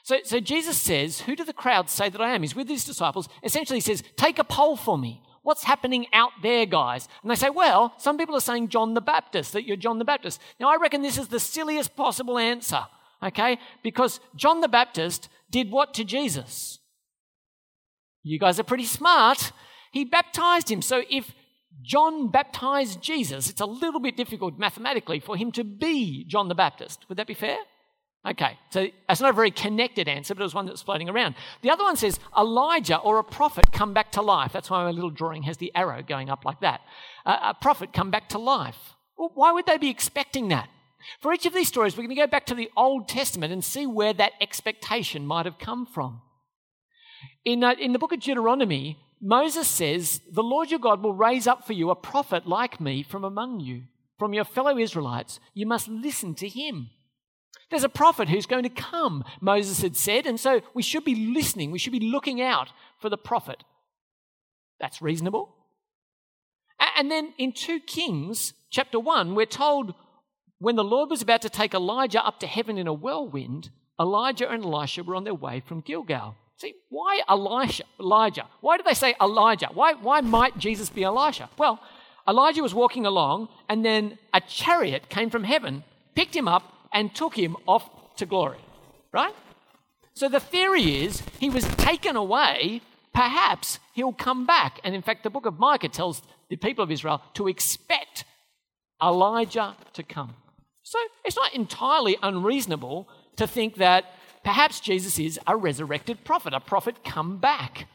So, 0.02 0.18
so 0.24 0.40
Jesus 0.40 0.76
says, 0.76 1.20
Who 1.22 1.36
do 1.36 1.44
the 1.44 1.52
crowds 1.52 1.92
say 1.92 2.08
that 2.08 2.20
I 2.20 2.34
am? 2.34 2.42
He's 2.42 2.56
with 2.56 2.68
his 2.68 2.84
disciples. 2.84 3.28
Essentially, 3.44 3.76
he 3.76 3.82
says, 3.82 4.02
Take 4.16 4.38
a 4.38 4.44
poll 4.44 4.76
for 4.76 4.98
me. 4.98 5.22
What's 5.42 5.64
happening 5.64 6.06
out 6.12 6.30
there, 6.42 6.66
guys? 6.66 7.08
And 7.22 7.30
they 7.30 7.34
say, 7.34 7.50
Well, 7.50 7.94
some 7.98 8.16
people 8.16 8.36
are 8.36 8.40
saying 8.40 8.68
John 8.68 8.94
the 8.94 9.00
Baptist, 9.00 9.52
that 9.52 9.66
you're 9.66 9.76
John 9.76 9.98
the 9.98 10.04
Baptist. 10.04 10.40
Now, 10.60 10.70
I 10.70 10.76
reckon 10.76 11.02
this 11.02 11.18
is 11.18 11.28
the 11.28 11.40
silliest 11.40 11.96
possible 11.96 12.38
answer, 12.38 12.86
okay? 13.22 13.58
Because 13.82 14.20
John 14.36 14.60
the 14.60 14.68
Baptist 14.68 15.28
did 15.50 15.70
what 15.70 15.94
to 15.94 16.04
Jesus? 16.04 16.78
You 18.22 18.38
guys 18.38 18.60
are 18.60 18.64
pretty 18.64 18.84
smart. 18.84 19.52
He 19.92 20.04
baptized 20.04 20.70
him. 20.70 20.80
So 20.80 21.02
if 21.10 21.34
John 21.82 22.30
baptized 22.30 23.02
Jesus, 23.02 23.50
it's 23.50 23.60
a 23.60 23.66
little 23.66 24.00
bit 24.00 24.16
difficult 24.16 24.58
mathematically 24.58 25.18
for 25.18 25.36
him 25.36 25.50
to 25.52 25.64
be 25.64 26.24
John 26.24 26.48
the 26.48 26.54
Baptist. 26.54 27.04
Would 27.08 27.18
that 27.18 27.26
be 27.26 27.34
fair? 27.34 27.58
Okay, 28.24 28.56
so 28.70 28.86
that's 29.08 29.20
not 29.20 29.30
a 29.30 29.32
very 29.32 29.50
connected 29.50 30.06
answer, 30.06 30.32
but 30.34 30.42
it 30.42 30.44
was 30.44 30.54
one 30.54 30.66
that's 30.66 30.82
floating 30.82 31.08
around. 31.08 31.34
The 31.62 31.70
other 31.70 31.82
one 31.82 31.96
says 31.96 32.20
Elijah 32.38 32.98
or 32.98 33.18
a 33.18 33.24
prophet 33.24 33.72
come 33.72 33.92
back 33.92 34.12
to 34.12 34.22
life. 34.22 34.52
That's 34.52 34.70
why 34.70 34.84
my 34.84 34.92
little 34.92 35.10
drawing 35.10 35.42
has 35.42 35.56
the 35.56 35.72
arrow 35.74 36.02
going 36.02 36.30
up 36.30 36.44
like 36.44 36.60
that. 36.60 36.82
Uh, 37.26 37.38
a 37.42 37.54
prophet 37.54 37.92
come 37.92 38.12
back 38.12 38.28
to 38.28 38.38
life. 38.38 38.94
Well, 39.18 39.32
why 39.34 39.50
would 39.50 39.66
they 39.66 39.76
be 39.76 39.90
expecting 39.90 40.48
that? 40.48 40.68
For 41.20 41.32
each 41.32 41.46
of 41.46 41.52
these 41.52 41.66
stories, 41.66 41.96
we're 41.96 42.04
going 42.04 42.14
to 42.14 42.22
go 42.22 42.28
back 42.28 42.46
to 42.46 42.54
the 42.54 42.70
Old 42.76 43.08
Testament 43.08 43.52
and 43.52 43.64
see 43.64 43.86
where 43.86 44.12
that 44.12 44.34
expectation 44.40 45.26
might 45.26 45.46
have 45.46 45.58
come 45.58 45.84
from. 45.84 46.22
In, 47.44 47.64
uh, 47.64 47.74
in 47.80 47.92
the 47.92 47.98
book 47.98 48.12
of 48.12 48.20
Deuteronomy, 48.20 48.98
Moses 49.20 49.66
says, 49.66 50.20
The 50.30 50.44
Lord 50.44 50.70
your 50.70 50.78
God 50.78 51.02
will 51.02 51.14
raise 51.14 51.48
up 51.48 51.66
for 51.66 51.72
you 51.72 51.90
a 51.90 51.96
prophet 51.96 52.46
like 52.46 52.80
me 52.80 53.02
from 53.02 53.24
among 53.24 53.58
you, 53.58 53.82
from 54.16 54.32
your 54.32 54.44
fellow 54.44 54.78
Israelites. 54.78 55.40
You 55.54 55.66
must 55.66 55.88
listen 55.88 56.34
to 56.36 56.48
him. 56.48 56.90
There's 57.70 57.84
a 57.84 57.88
prophet 57.88 58.28
who's 58.28 58.46
going 58.46 58.64
to 58.64 58.68
come, 58.68 59.24
Moses 59.40 59.80
had 59.80 59.96
said, 59.96 60.26
and 60.26 60.38
so 60.38 60.60
we 60.74 60.82
should 60.82 61.04
be 61.04 61.14
listening. 61.14 61.70
We 61.70 61.78
should 61.78 61.92
be 61.92 62.00
looking 62.00 62.40
out 62.40 62.68
for 63.00 63.08
the 63.08 63.16
prophet. 63.16 63.64
That's 64.78 65.00
reasonable. 65.00 65.54
And 66.96 67.10
then 67.10 67.32
in 67.38 67.52
2 67.52 67.80
Kings, 67.80 68.52
chapter 68.70 68.98
1, 68.98 69.34
we're 69.34 69.46
told 69.46 69.94
when 70.58 70.76
the 70.76 70.84
Lord 70.84 71.10
was 71.10 71.22
about 71.22 71.42
to 71.42 71.50
take 71.50 71.74
Elijah 71.74 72.24
up 72.24 72.40
to 72.40 72.46
heaven 72.46 72.78
in 72.78 72.86
a 72.86 72.92
whirlwind, 72.92 73.70
Elijah 73.98 74.48
and 74.50 74.64
Elisha 74.64 75.02
were 75.02 75.16
on 75.16 75.24
their 75.24 75.34
way 75.34 75.60
from 75.60 75.80
Gilgal. 75.80 76.36
See, 76.56 76.74
why 76.90 77.22
Elisha, 77.28 77.84
Elijah? 77.98 78.46
Why 78.60 78.76
did 78.76 78.86
they 78.86 78.94
say 78.94 79.14
Elijah? 79.20 79.70
Why, 79.72 79.94
why 79.94 80.20
might 80.20 80.58
Jesus 80.58 80.90
be 80.90 81.02
Elisha? 81.02 81.50
Well, 81.58 81.80
Elijah 82.28 82.62
was 82.62 82.74
walking 82.74 83.06
along, 83.06 83.48
and 83.68 83.84
then 83.84 84.18
a 84.32 84.40
chariot 84.40 85.08
came 85.08 85.30
from 85.30 85.44
heaven, 85.44 85.82
picked 86.14 86.36
him 86.36 86.46
up, 86.46 86.81
and 86.92 87.14
took 87.14 87.36
him 87.36 87.56
off 87.66 87.88
to 88.16 88.26
glory. 88.26 88.58
Right? 89.12 89.34
So 90.14 90.28
the 90.28 90.40
theory 90.40 91.04
is 91.04 91.22
he 91.40 91.50
was 91.50 91.64
taken 91.76 92.16
away, 92.16 92.82
perhaps 93.14 93.78
he'll 93.94 94.12
come 94.12 94.46
back. 94.46 94.80
And 94.84 94.94
in 94.94 95.02
fact, 95.02 95.22
the 95.22 95.30
book 95.30 95.46
of 95.46 95.58
Micah 95.58 95.88
tells 95.88 96.22
the 96.48 96.56
people 96.56 96.84
of 96.84 96.90
Israel 96.90 97.22
to 97.34 97.48
expect 97.48 98.24
Elijah 99.02 99.76
to 99.94 100.02
come. 100.02 100.34
So 100.82 100.98
it's 101.24 101.36
not 101.36 101.54
entirely 101.54 102.16
unreasonable 102.22 103.08
to 103.36 103.46
think 103.46 103.76
that 103.76 104.04
perhaps 104.44 104.80
Jesus 104.80 105.18
is 105.18 105.38
a 105.46 105.56
resurrected 105.56 106.24
prophet, 106.24 106.52
a 106.52 106.60
prophet 106.60 107.04
come 107.04 107.38
back. 107.38 107.86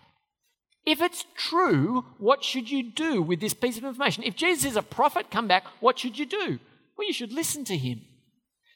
If 0.86 1.01
it's 1.01 1.25
true, 1.36 2.06
what 2.18 2.44
should 2.44 2.72
you 2.72 2.82
do 2.82 3.22
with 3.22 3.42
this 3.42 3.54
piece 3.54 3.77
of 3.77 3.84
information? 3.84 4.24
If 4.24 4.36
Jesus 4.36 4.72
is 4.72 4.77
a 4.77 4.82
prophet 4.82 5.30
come 5.30 5.48
back, 5.48 5.66
what 5.82 6.00
should 6.00 6.18
you 6.18 6.25
do? 6.25 6.60
Well, 6.98 7.08
you 7.08 7.13
should 7.13 7.34
listen 7.34 7.66
to 7.66 7.77
him. 7.77 8.01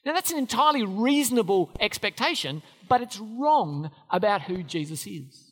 Now, 0.05 0.13
that's 0.13 0.31
an 0.31 0.37
entirely 0.37 0.83
reasonable 0.83 1.69
expectation, 1.79 2.63
but 2.89 3.01
it's 3.01 3.19
wrong 3.19 3.91
about 4.09 4.43
who 4.43 4.63
Jesus 4.63 5.05
is. 5.05 5.51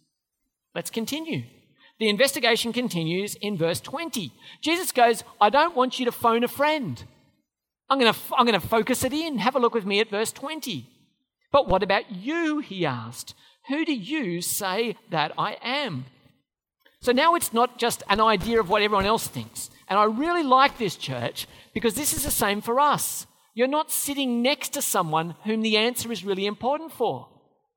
Let's 0.73 0.89
continue. 0.89 1.43
The 1.99 2.09
investigation 2.09 2.73
continues 2.73 3.35
in 3.35 3.57
verse 3.57 3.79
20. 3.81 4.31
Jesus 4.61 4.91
goes, 4.91 5.23
I 5.39 5.49
don't 5.49 5.75
want 5.75 5.99
you 5.99 6.05
to 6.05 6.11
phone 6.11 6.43
a 6.43 6.47
friend. 6.47 7.03
I'm 7.89 7.99
going 7.99 8.13
to, 8.13 8.19
I'm 8.35 8.47
to 8.47 8.59
focus 8.59 9.03
it 9.03 9.13
in. 9.13 9.39
Have 9.39 9.55
a 9.55 9.59
look 9.59 9.73
with 9.73 9.85
me 9.85 9.99
at 9.99 10.09
verse 10.09 10.31
20. 10.31 10.87
But 11.51 11.67
what 11.67 11.83
about 11.83 12.11
you? 12.11 12.59
He 12.59 12.85
asked. 12.85 13.33
Who 13.67 13.85
do 13.85 13.93
you 13.93 14.41
say 14.41 14.95
that 15.11 15.33
I 15.37 15.57
am? 15.61 16.05
So 17.01 17.11
now 17.11 17.35
it's 17.35 17.53
not 17.53 17.77
just 17.77 18.03
an 18.09 18.21
idea 18.21 18.59
of 18.59 18.69
what 18.69 18.81
everyone 18.81 19.05
else 19.05 19.27
thinks. 19.27 19.69
And 19.87 19.97
I 19.97 20.03
really 20.03 20.43
like 20.43 20.77
this 20.77 20.95
church 20.95 21.47
because 21.73 21.95
this 21.95 22.13
is 22.13 22.23
the 22.23 22.31
same 22.31 22.61
for 22.61 22.79
us. 22.79 23.25
You're 23.59 23.67
not 23.67 23.91
sitting 23.91 24.41
next 24.41 24.69
to 24.69 24.81
someone 24.81 25.35
whom 25.43 25.63
the 25.63 25.75
answer 25.75 26.09
is 26.13 26.23
really 26.23 26.45
important 26.45 26.93
for. 26.93 27.27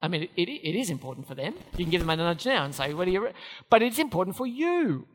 I 0.00 0.06
mean, 0.06 0.28
it, 0.36 0.48
it 0.48 0.78
is 0.78 0.90
important 0.90 1.26
for 1.26 1.34
them. 1.34 1.54
You 1.76 1.84
can 1.84 1.90
give 1.90 2.02
them 2.02 2.10
a 2.10 2.14
nudge 2.14 2.46
now 2.46 2.64
and 2.64 2.72
say, 2.72 2.94
What 2.94 3.08
are 3.08 3.10
you? 3.10 3.30
But 3.68 3.82
it's 3.82 3.98
important 3.98 4.36
for 4.36 4.46
you. 4.46 5.08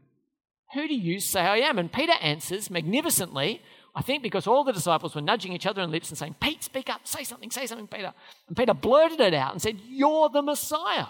Who 0.73 0.89
do 0.89 0.93
you 0.93 1.21
say 1.21 1.39
I 1.39 1.59
am? 1.59 1.79
And 1.79 1.89
Peter 1.89 2.11
answers 2.21 2.69
magnificently, 2.69 3.61
I 3.95 4.01
think 4.01 4.21
because 4.21 4.45
all 4.45 4.65
the 4.65 4.73
disciples 4.73 5.15
were 5.15 5.21
nudging 5.21 5.53
each 5.53 5.65
other 5.65 5.81
in 5.81 5.89
lips 5.89 6.09
and 6.09 6.17
saying, 6.17 6.35
Pete, 6.41 6.65
speak 6.65 6.89
up, 6.89 7.07
say 7.07 7.23
something, 7.23 7.49
say 7.49 7.65
something, 7.65 7.87
Peter. 7.87 8.13
And 8.49 8.57
Peter 8.57 8.73
blurted 8.73 9.21
it 9.21 9.33
out 9.33 9.53
and 9.53 9.61
said, 9.61 9.79
You're 9.87 10.27
the 10.27 10.41
Messiah. 10.41 11.05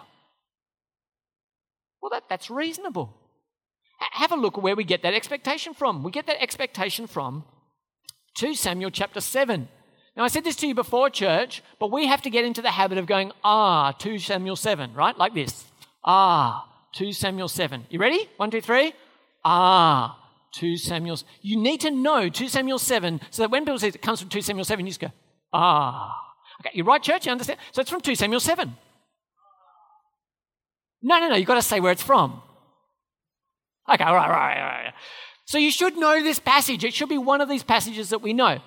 Well, 2.00 2.12
that, 2.12 2.26
that's 2.30 2.52
reasonable. 2.52 3.12
Have 4.12 4.32
a 4.32 4.36
look 4.36 4.56
at 4.56 4.64
where 4.64 4.76
we 4.76 4.84
get 4.84 5.02
that 5.02 5.16
expectation 5.16 5.74
from. 5.74 6.04
We 6.04 6.12
get 6.12 6.28
that 6.28 6.44
expectation 6.44 7.08
from 7.08 7.44
2 8.38 8.54
Samuel 8.54 8.92
chapter 8.92 9.20
7. 9.20 9.68
Now, 10.16 10.24
I 10.24 10.28
said 10.28 10.44
this 10.44 10.56
to 10.58 10.68
you 10.68 10.76
before, 10.76 11.10
church, 11.10 11.62
but 11.80 11.92
we 11.92 12.08
have 12.08 12.22
to 12.22 12.30
get 12.30 12.46
into 12.46 12.62
the 12.62 12.72
habit 12.72 12.98
of 12.98 13.06
going, 13.06 13.32
ah, 13.44 13.92
2 13.94 14.20
Samuel 14.20 14.56
7, 14.56 14.94
right? 14.94 15.18
Like 15.18 15.34
this. 15.34 15.66
Ah, 16.04 16.68
2 16.94 17.14
Samuel 17.14 17.48
7. 17.48 17.86
You 17.90 18.00
ready? 18.00 18.30
One, 18.38 18.50
two, 18.52 18.62
three. 18.62 18.94
Ah, 19.44 20.20
2 20.54 20.78
Samuel. 20.78 21.20
You 21.42 21.60
need 21.60 21.82
to 21.82 21.92
know 21.92 22.30
2 22.30 22.48
Samuel 22.48 22.80
7 22.80 23.22
so 23.32 23.44
that 23.44 23.52
when 23.52 23.66
people 23.66 23.80
say 23.80 23.90
it 23.90 24.02
comes 24.02 24.20
from 24.20 24.30
2 24.30 24.42
Samuel 24.42 24.66
7, 24.66 24.86
you 24.86 24.92
just 24.92 25.02
go, 25.02 25.12
ah. 25.52 26.16
Okay, 26.62 26.72
you're 26.74 26.86
right, 26.86 27.02
church? 27.02 27.26
You 27.26 27.32
understand? 27.32 27.60
So 27.72 27.82
it's 27.82 27.90
from 27.90 28.02
2 28.02 28.16
Samuel 28.16 28.40
7. 28.40 28.76
No, 31.02 31.20
no, 31.20 31.30
no, 31.30 31.36
you've 31.36 31.48
got 31.48 31.56
to 31.56 31.62
say 31.62 31.80
where 31.80 31.92
it's 31.92 32.04
from. 32.04 32.42
Okay, 33.90 34.04
all 34.04 34.16
right, 34.16 34.28
all 34.28 34.32
right, 34.32 34.58
all 34.58 34.66
right. 34.66 34.94
So 35.48 35.58
you 35.58 35.72
should 35.72 35.96
know 35.96 36.22
this 36.22 36.40
passage. 36.40 36.84
It 36.84 36.94
should 36.94 37.08
be 37.08 37.18
one 37.18 37.40
of 37.40 37.48
these 37.48 37.64
passages 37.64 38.10
that 38.10 38.22
we 38.22 38.34
know. 38.34 38.60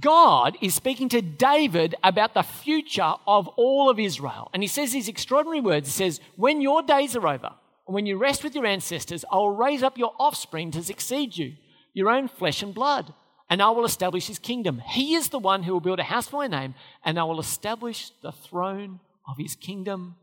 God 0.00 0.56
is 0.60 0.74
speaking 0.74 1.08
to 1.10 1.22
David 1.22 1.94
about 2.02 2.34
the 2.34 2.42
future 2.42 3.14
of 3.24 3.46
all 3.48 3.88
of 3.88 4.00
Israel. 4.00 4.50
And 4.52 4.64
he 4.64 4.66
says 4.66 4.92
these 4.92 5.08
extraordinary 5.08 5.60
words. 5.60 5.86
He 5.86 5.92
says, 5.92 6.20
When 6.34 6.60
your 6.60 6.82
days 6.82 7.14
are 7.14 7.28
over, 7.28 7.52
and 7.86 7.94
when 7.94 8.06
you 8.06 8.16
rest 8.18 8.42
with 8.42 8.54
your 8.54 8.66
ancestors, 8.66 9.24
I 9.30 9.36
will 9.36 9.54
raise 9.54 9.84
up 9.84 9.96
your 9.96 10.12
offspring 10.18 10.72
to 10.72 10.82
succeed 10.82 11.36
you, 11.36 11.54
your 11.94 12.10
own 12.10 12.26
flesh 12.26 12.64
and 12.64 12.74
blood, 12.74 13.14
and 13.48 13.62
I 13.62 13.70
will 13.70 13.84
establish 13.84 14.26
his 14.26 14.40
kingdom. 14.40 14.80
He 14.84 15.14
is 15.14 15.28
the 15.28 15.38
one 15.38 15.62
who 15.62 15.72
will 15.72 15.80
build 15.80 16.00
a 16.00 16.04
house 16.04 16.26
for 16.26 16.38
my 16.38 16.48
name, 16.48 16.74
and 17.04 17.16
I 17.16 17.24
will 17.24 17.38
establish 17.38 18.10
the 18.22 18.32
throne 18.32 18.98
of 19.28 19.36
his 19.38 19.54
kingdom 19.54 20.16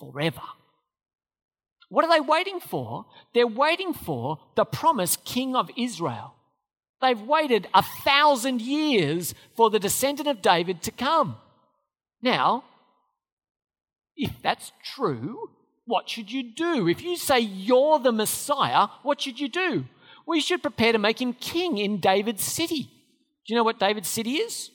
forever. 0.00 0.42
What 1.90 2.04
are 2.04 2.10
they 2.10 2.20
waiting 2.20 2.60
for? 2.60 3.04
They're 3.34 3.46
waiting 3.46 3.92
for 3.92 4.38
the 4.54 4.64
promised 4.64 5.24
king 5.24 5.56
of 5.56 5.70
Israel. 5.76 6.34
They've 7.02 7.20
waited 7.20 7.68
a 7.74 7.82
thousand 7.82 8.62
years 8.62 9.34
for 9.56 9.70
the 9.70 9.80
descendant 9.80 10.28
of 10.28 10.40
David 10.40 10.82
to 10.82 10.92
come. 10.92 11.36
Now, 12.22 12.64
if 14.16 14.30
that's 14.40 14.70
true, 14.84 15.50
what 15.84 16.08
should 16.08 16.30
you 16.30 16.54
do? 16.54 16.88
If 16.88 17.02
you 17.02 17.16
say 17.16 17.40
you're 17.40 17.98
the 17.98 18.12
Messiah, 18.12 18.86
what 19.02 19.20
should 19.20 19.40
you 19.40 19.48
do? 19.48 19.84
We 20.26 20.40
should 20.40 20.62
prepare 20.62 20.92
to 20.92 20.98
make 20.98 21.20
him 21.20 21.32
king 21.32 21.78
in 21.78 21.98
David's 21.98 22.44
city. 22.44 22.82
Do 22.82 22.88
you 23.48 23.56
know 23.56 23.64
what 23.64 23.80
David's 23.80 24.08
city 24.08 24.36
is? 24.36 24.70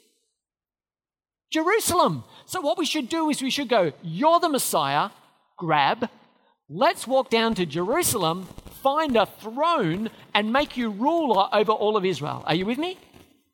Jerusalem. 1.50 2.26
So, 2.46 2.60
what 2.60 2.78
we 2.78 2.86
should 2.86 3.08
do 3.08 3.30
is 3.30 3.42
we 3.42 3.52
should 3.52 3.70
go, 3.70 3.94
You're 4.02 4.42
the 4.42 4.50
Messiah, 4.50 5.12
grab, 5.58 6.10
let's 6.70 7.08
walk 7.08 7.30
down 7.30 7.56
to 7.56 7.66
Jerusalem, 7.66 8.48
find 8.82 9.16
a 9.16 9.26
throne, 9.26 10.10
and 10.34 10.52
make 10.54 10.78
you 10.78 10.90
ruler 10.90 11.48
over 11.54 11.72
all 11.72 11.98
of 11.98 12.06
Israel. 12.06 12.44
Are 12.46 12.56
you 12.56 12.66
with 12.66 12.78
me? 12.78 12.98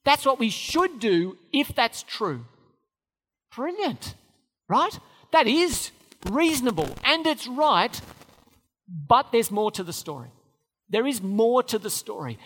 That's 0.04 0.26
what 0.26 0.40
we 0.40 0.50
should 0.50 1.00
do 1.00 1.38
if 1.54 1.76
that's 1.76 2.04
true. 2.04 2.46
Brilliant, 3.56 4.16
right? 4.68 4.98
That 5.32 5.48
is 5.48 5.92
reasonable 6.30 6.90
and 7.04 7.26
it's 7.28 7.48
right, 7.48 8.00
but 9.08 9.32
there's 9.32 9.52
more 9.52 9.72
to 9.72 9.84
the 9.84 9.94
story. 9.94 10.30
There 10.90 11.08
is 11.08 11.22
more 11.22 11.64
to 11.64 11.80
the 11.80 11.90
story. 11.90 12.38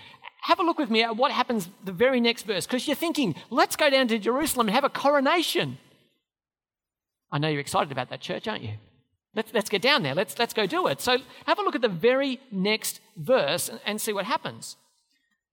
Have 0.44 0.60
a 0.60 0.64
look 0.64 0.78
with 0.78 0.92
me 0.92 1.02
at 1.02 1.18
what 1.18 1.32
happens 1.32 1.70
the 1.84 1.92
very 1.92 2.20
next 2.20 2.44
verse, 2.44 2.68
because 2.68 2.88
you're 2.88 2.96
thinking, 2.96 3.36
let's 3.50 3.76
go 3.76 3.90
down 3.90 4.08
to 4.10 4.20
Jerusalem 4.20 4.68
and 4.68 4.76
have 4.76 4.84
a 4.84 4.90
coronation. 4.90 5.78
I 7.32 7.40
know 7.40 7.48
you're 7.48 7.62
excited 7.62 7.92
about 7.92 8.10
that 8.10 8.22
church, 8.22 8.48
aren't 8.48 8.62
you? 8.64 8.74
Let's, 9.36 9.54
let's 9.54 9.70
get 9.70 9.82
down 9.82 10.04
there. 10.04 10.16
Let's, 10.16 10.40
let's 10.40 10.54
go 10.54 10.66
do 10.66 10.88
it. 10.88 11.02
So 11.02 11.18
have 11.46 11.60
a 11.60 11.62
look 11.62 11.76
at 11.76 11.82
the 11.82 11.90
very 11.90 12.40
next 12.52 13.02
verse 13.18 13.68
and, 13.70 13.80
and 13.86 14.02
see 14.02 14.14
what 14.14 14.26
happens. 14.26 14.78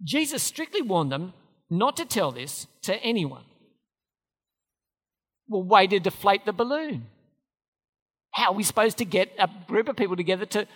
Jesus 0.03 0.43
strictly 0.43 0.83
warned 0.83 1.11
them 1.11 1.33
not 1.69 1.97
to 1.97 2.05
tell 2.05 2.31
this 2.31 2.67
to 2.83 2.95
anyone. 2.97 3.45
Well, 5.49 5.63
way 5.63 5.87
to 5.89 5.99
deflate 5.99 6.45
the 6.45 6.53
balloon. 6.53 7.07
How 8.31 8.53
are 8.53 8.55
we 8.55 8.63
supposed 8.63 8.99
to 8.99 9.05
get 9.05 9.33
a 9.39 9.49
group 9.67 9.89
of 9.89 9.97
people 9.97 10.17
together 10.17 10.47
to, 10.47 10.67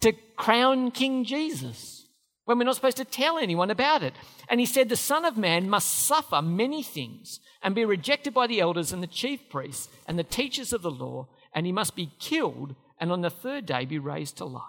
to 0.00 0.12
crown 0.36 0.90
King 0.90 1.24
Jesus 1.24 2.06
when 2.44 2.58
we're 2.58 2.64
not 2.64 2.74
supposed 2.74 2.98
to 2.98 3.04
tell 3.04 3.38
anyone 3.38 3.70
about 3.70 4.02
it? 4.02 4.14
And 4.48 4.60
he 4.60 4.66
said, 4.66 4.88
The 4.88 4.96
Son 4.96 5.24
of 5.24 5.38
Man 5.38 5.70
must 5.70 5.88
suffer 5.88 6.42
many 6.42 6.82
things 6.82 7.40
and 7.62 7.74
be 7.74 7.84
rejected 7.84 8.34
by 8.34 8.46
the 8.46 8.60
elders 8.60 8.92
and 8.92 9.02
the 9.02 9.08
chief 9.08 9.48
priests 9.48 9.88
and 10.06 10.18
the 10.18 10.24
teachers 10.24 10.72
of 10.72 10.82
the 10.82 10.90
law 10.90 11.28
and 11.56 11.66
he 11.66 11.72
must 11.72 11.96
be 11.96 12.12
killed 12.20 12.76
and 13.00 13.10
on 13.10 13.22
the 13.22 13.30
third 13.30 13.66
day 13.66 13.86
be 13.86 13.98
raised 13.98 14.36
to 14.36 14.44
life. 14.44 14.62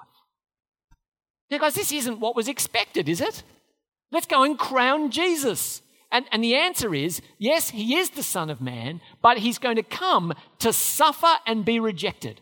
Now, 1.52 1.60
guys, 1.60 1.76
this 1.76 1.92
isn't 1.92 2.20
what 2.20 2.36
was 2.36 2.48
expected, 2.48 3.08
is 3.08 3.22
it? 3.22 3.44
Let's 4.12 4.26
go 4.26 4.44
and 4.44 4.58
crown 4.58 5.12
Jesus. 5.12 5.82
And, 6.12 6.26
and 6.32 6.44
the 6.44 6.56
answer 6.56 6.96
is 6.96 7.22
yes, 7.38 7.70
he 7.70 7.96
is 7.96 8.12
the 8.12 8.24
Son 8.24 8.50
of 8.50 8.62
Man, 8.62 9.02
but 9.22 9.40
he's 9.40 9.58
going 9.58 9.76
to 9.76 9.84
come 9.84 10.34
to 10.60 10.72
suffer 10.72 11.36
and 11.46 11.66
be 11.66 11.80
rejected. 11.80 12.42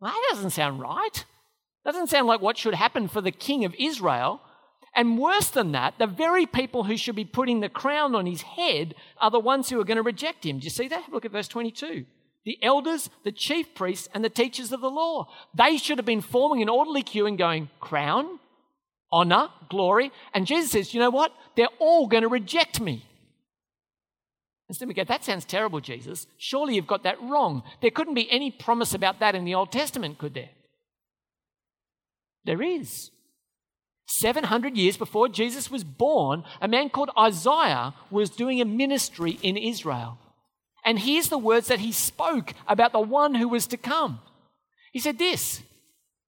Well, 0.00 0.12
that 0.12 0.34
doesn't 0.34 0.50
sound 0.50 0.80
right. 0.80 1.24
Doesn't 1.84 2.08
sound 2.10 2.26
like 2.26 2.40
what 2.40 2.58
should 2.58 2.74
happen 2.74 3.06
for 3.06 3.20
the 3.20 3.30
King 3.30 3.64
of 3.64 3.74
Israel. 3.78 4.40
And 4.94 5.18
worse 5.18 5.50
than 5.50 5.72
that, 5.72 5.98
the 5.98 6.06
very 6.06 6.46
people 6.46 6.84
who 6.84 6.96
should 6.96 7.14
be 7.14 7.24
putting 7.24 7.60
the 7.60 7.68
crown 7.68 8.14
on 8.14 8.26
his 8.26 8.42
head 8.42 8.94
are 9.18 9.30
the 9.30 9.38
ones 9.38 9.68
who 9.68 9.80
are 9.80 9.84
going 9.84 9.96
to 9.96 10.02
reject 10.02 10.44
him. 10.44 10.58
Do 10.58 10.64
you 10.64 10.70
see 10.70 10.88
that? 10.88 11.12
Look 11.12 11.24
at 11.24 11.30
verse 11.30 11.48
22. 11.48 12.06
The 12.44 12.58
elders, 12.62 13.10
the 13.22 13.32
chief 13.32 13.74
priests, 13.74 14.08
and 14.14 14.24
the 14.24 14.30
teachers 14.30 14.72
of 14.72 14.80
the 14.80 14.90
law. 14.90 15.28
They 15.54 15.76
should 15.76 15.98
have 15.98 16.06
been 16.06 16.22
forming 16.22 16.62
an 16.62 16.68
orderly 16.68 17.02
queue 17.02 17.26
and 17.26 17.38
going, 17.38 17.70
crown, 17.80 18.40
honor, 19.12 19.48
glory. 19.68 20.10
And 20.34 20.46
Jesus 20.46 20.72
says, 20.72 20.94
you 20.94 21.00
know 21.00 21.10
what? 21.10 21.32
They're 21.56 21.68
all 21.78 22.06
going 22.06 22.22
to 22.22 22.28
reject 22.28 22.80
me. 22.80 23.04
And 24.68 24.76
so 24.76 24.86
we 24.86 24.94
go, 24.94 25.04
that 25.04 25.24
sounds 25.24 25.44
terrible, 25.44 25.80
Jesus. 25.80 26.26
Surely 26.38 26.76
you've 26.76 26.86
got 26.86 27.02
that 27.02 27.20
wrong. 27.20 27.62
There 27.82 27.90
couldn't 27.90 28.14
be 28.14 28.30
any 28.30 28.50
promise 28.50 28.94
about 28.94 29.20
that 29.20 29.34
in 29.34 29.44
the 29.44 29.54
Old 29.54 29.72
Testament, 29.72 30.18
could 30.18 30.34
there? 30.34 30.50
There 32.44 32.62
is. 32.62 33.10
700 34.10 34.76
years 34.76 34.96
before 34.96 35.28
Jesus 35.28 35.70
was 35.70 35.84
born, 35.84 36.42
a 36.60 36.66
man 36.66 36.90
called 36.90 37.10
Isaiah 37.16 37.94
was 38.10 38.28
doing 38.28 38.60
a 38.60 38.64
ministry 38.64 39.38
in 39.42 39.56
Israel. 39.56 40.18
And 40.84 40.98
here's 40.98 41.28
the 41.28 41.38
words 41.38 41.68
that 41.68 41.78
he 41.78 41.92
spoke 41.92 42.54
about 42.66 42.92
the 42.92 43.00
one 43.00 43.34
who 43.34 43.48
was 43.48 43.68
to 43.68 43.76
come. 43.76 44.20
He 44.92 44.98
said 44.98 45.18
this 45.18 45.62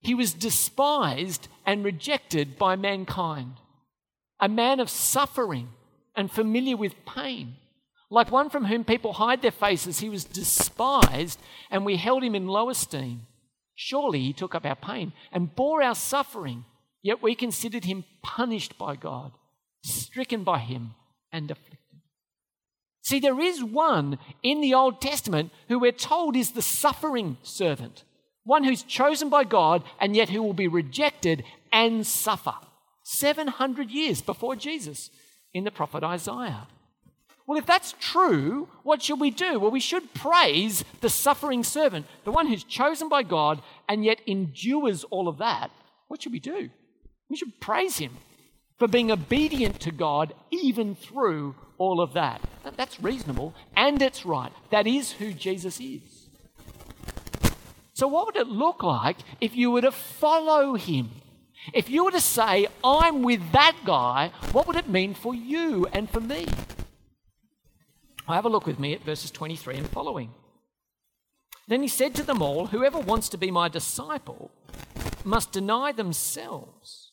He 0.01 0.15
was 0.15 0.33
despised 0.33 1.49
and 1.65 1.83
rejected 1.83 2.57
by 2.57 2.77
mankind, 2.77 3.55
a 4.39 4.47
man 4.47 4.79
of 4.79 4.89
suffering 4.89 5.69
and 6.15 6.31
familiar 6.31 6.77
with 6.77 7.05
pain. 7.05 7.55
Like 8.09 8.31
one 8.31 8.49
from 8.49 8.65
whom 8.65 8.85
people 8.85 9.13
hide 9.13 9.41
their 9.41 9.51
faces, 9.51 9.99
he 9.99 10.09
was 10.09 10.23
despised, 10.23 11.39
and 11.71 11.83
we 11.83 11.97
held 11.97 12.23
him 12.23 12.35
in 12.35 12.47
low 12.47 12.69
esteem. 12.69 13.25
Surely 13.75 14.21
he 14.21 14.33
took 14.33 14.53
up 14.53 14.65
our 14.65 14.75
pain 14.75 15.13
and 15.31 15.53
bore 15.55 15.81
our 15.81 15.95
suffering, 15.95 16.63
yet 17.03 17.21
we 17.21 17.35
considered 17.35 17.85
him 17.85 18.05
punished 18.23 18.77
by 18.77 18.95
God, 18.95 19.33
stricken 19.83 20.43
by 20.43 20.59
him, 20.59 20.95
and 21.31 21.51
afflicted. 21.51 21.77
See, 23.03 23.19
there 23.19 23.39
is 23.39 23.63
one 23.63 24.17
in 24.41 24.61
the 24.61 24.73
Old 24.73 25.01
Testament 25.01 25.51
who 25.67 25.77
we're 25.77 25.91
told 25.91 26.35
is 26.35 26.51
the 26.51 26.61
suffering 26.61 27.37
servant, 27.43 28.05
one 28.45 28.63
who's 28.63 28.81
chosen 28.81 29.29
by 29.29 29.43
God 29.43 29.83
and 29.99 30.15
yet 30.15 30.29
who 30.29 30.41
will 30.41 30.53
be 30.53 30.69
rejected 30.69 31.43
and 31.71 32.07
suffer. 32.07 32.55
700 33.03 33.91
years 33.91 34.21
before 34.21 34.55
Jesus 34.55 35.09
in 35.53 35.65
the 35.65 35.71
prophet 35.71 36.03
Isaiah. 36.03 36.67
Well, 37.45 37.57
if 37.57 37.65
that's 37.65 37.93
true, 37.99 38.69
what 38.83 39.01
should 39.01 39.19
we 39.19 39.29
do? 39.29 39.59
Well, 39.59 39.71
we 39.71 39.81
should 39.81 40.13
praise 40.13 40.85
the 41.01 41.09
suffering 41.09 41.65
servant, 41.65 42.05
the 42.23 42.31
one 42.31 42.47
who's 42.47 42.63
chosen 42.63 43.09
by 43.09 43.23
God 43.23 43.61
and 43.89 44.05
yet 44.05 44.21
endures 44.25 45.03
all 45.05 45.27
of 45.27 45.39
that. 45.39 45.71
What 46.07 46.21
should 46.21 46.31
we 46.31 46.39
do? 46.39 46.69
We 47.33 47.37
should 47.37 47.59
praise 47.59 47.97
him 47.97 48.17
for 48.77 48.87
being 48.87 49.09
obedient 49.09 49.79
to 49.79 49.91
God 49.91 50.35
even 50.51 50.93
through 50.93 51.55
all 51.79 51.99
of 51.99 52.13
that. 52.13 52.41
That's 52.77 53.01
reasonable 53.01 53.55
and 53.75 53.99
it's 54.03 54.23
right. 54.23 54.51
That 54.69 54.85
is 54.85 55.13
who 55.13 55.33
Jesus 55.33 55.79
is. 55.79 56.29
So, 57.95 58.07
what 58.07 58.27
would 58.27 58.35
it 58.35 58.45
look 58.45 58.83
like 58.83 59.17
if 59.41 59.55
you 59.55 59.71
were 59.71 59.81
to 59.81 59.91
follow 59.91 60.75
him? 60.75 61.09
If 61.73 61.89
you 61.89 62.05
were 62.05 62.11
to 62.11 62.21
say, 62.21 62.67
I'm 62.83 63.23
with 63.23 63.51
that 63.51 63.77
guy, 63.83 64.29
what 64.51 64.67
would 64.67 64.75
it 64.75 64.87
mean 64.87 65.15
for 65.15 65.33
you 65.33 65.87
and 65.91 66.07
for 66.07 66.19
me? 66.19 66.45
Have 68.27 68.45
a 68.45 68.49
look 68.49 68.67
with 68.67 68.77
me 68.77 68.93
at 68.93 69.03
verses 69.03 69.31
23 69.31 69.77
and 69.77 69.89
following. 69.89 70.29
Then 71.67 71.81
he 71.81 71.87
said 71.87 72.13
to 72.13 72.23
them 72.23 72.43
all, 72.43 72.67
Whoever 72.67 72.99
wants 72.99 73.27
to 73.29 73.39
be 73.39 73.49
my 73.49 73.69
disciple 73.69 74.51
must 75.23 75.51
deny 75.51 75.91
themselves, 75.91 77.12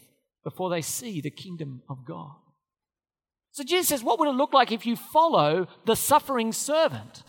before 0.43 0.69
they 0.69 0.81
see 0.81 1.21
the 1.21 1.29
kingdom 1.29 1.81
of 1.89 2.05
God. 2.05 2.35
So 3.51 3.63
Jesus 3.63 3.89
says, 3.89 4.03
What 4.03 4.19
would 4.19 4.29
it 4.29 4.33
look 4.33 4.53
like 4.53 4.71
if 4.71 4.85
you 4.85 4.95
follow 4.95 5.67
the 5.85 5.95
suffering 5.95 6.53
servant? 6.53 7.23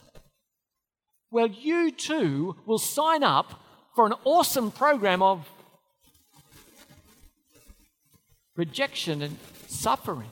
Well, 1.30 1.46
you 1.46 1.90
too 1.90 2.56
will 2.66 2.78
sign 2.78 3.22
up 3.22 3.60
for 3.94 4.06
an 4.06 4.14
awesome 4.24 4.70
program 4.70 5.22
of 5.22 5.48
rejection 8.56 9.22
and 9.22 9.36
suffering. 9.66 10.28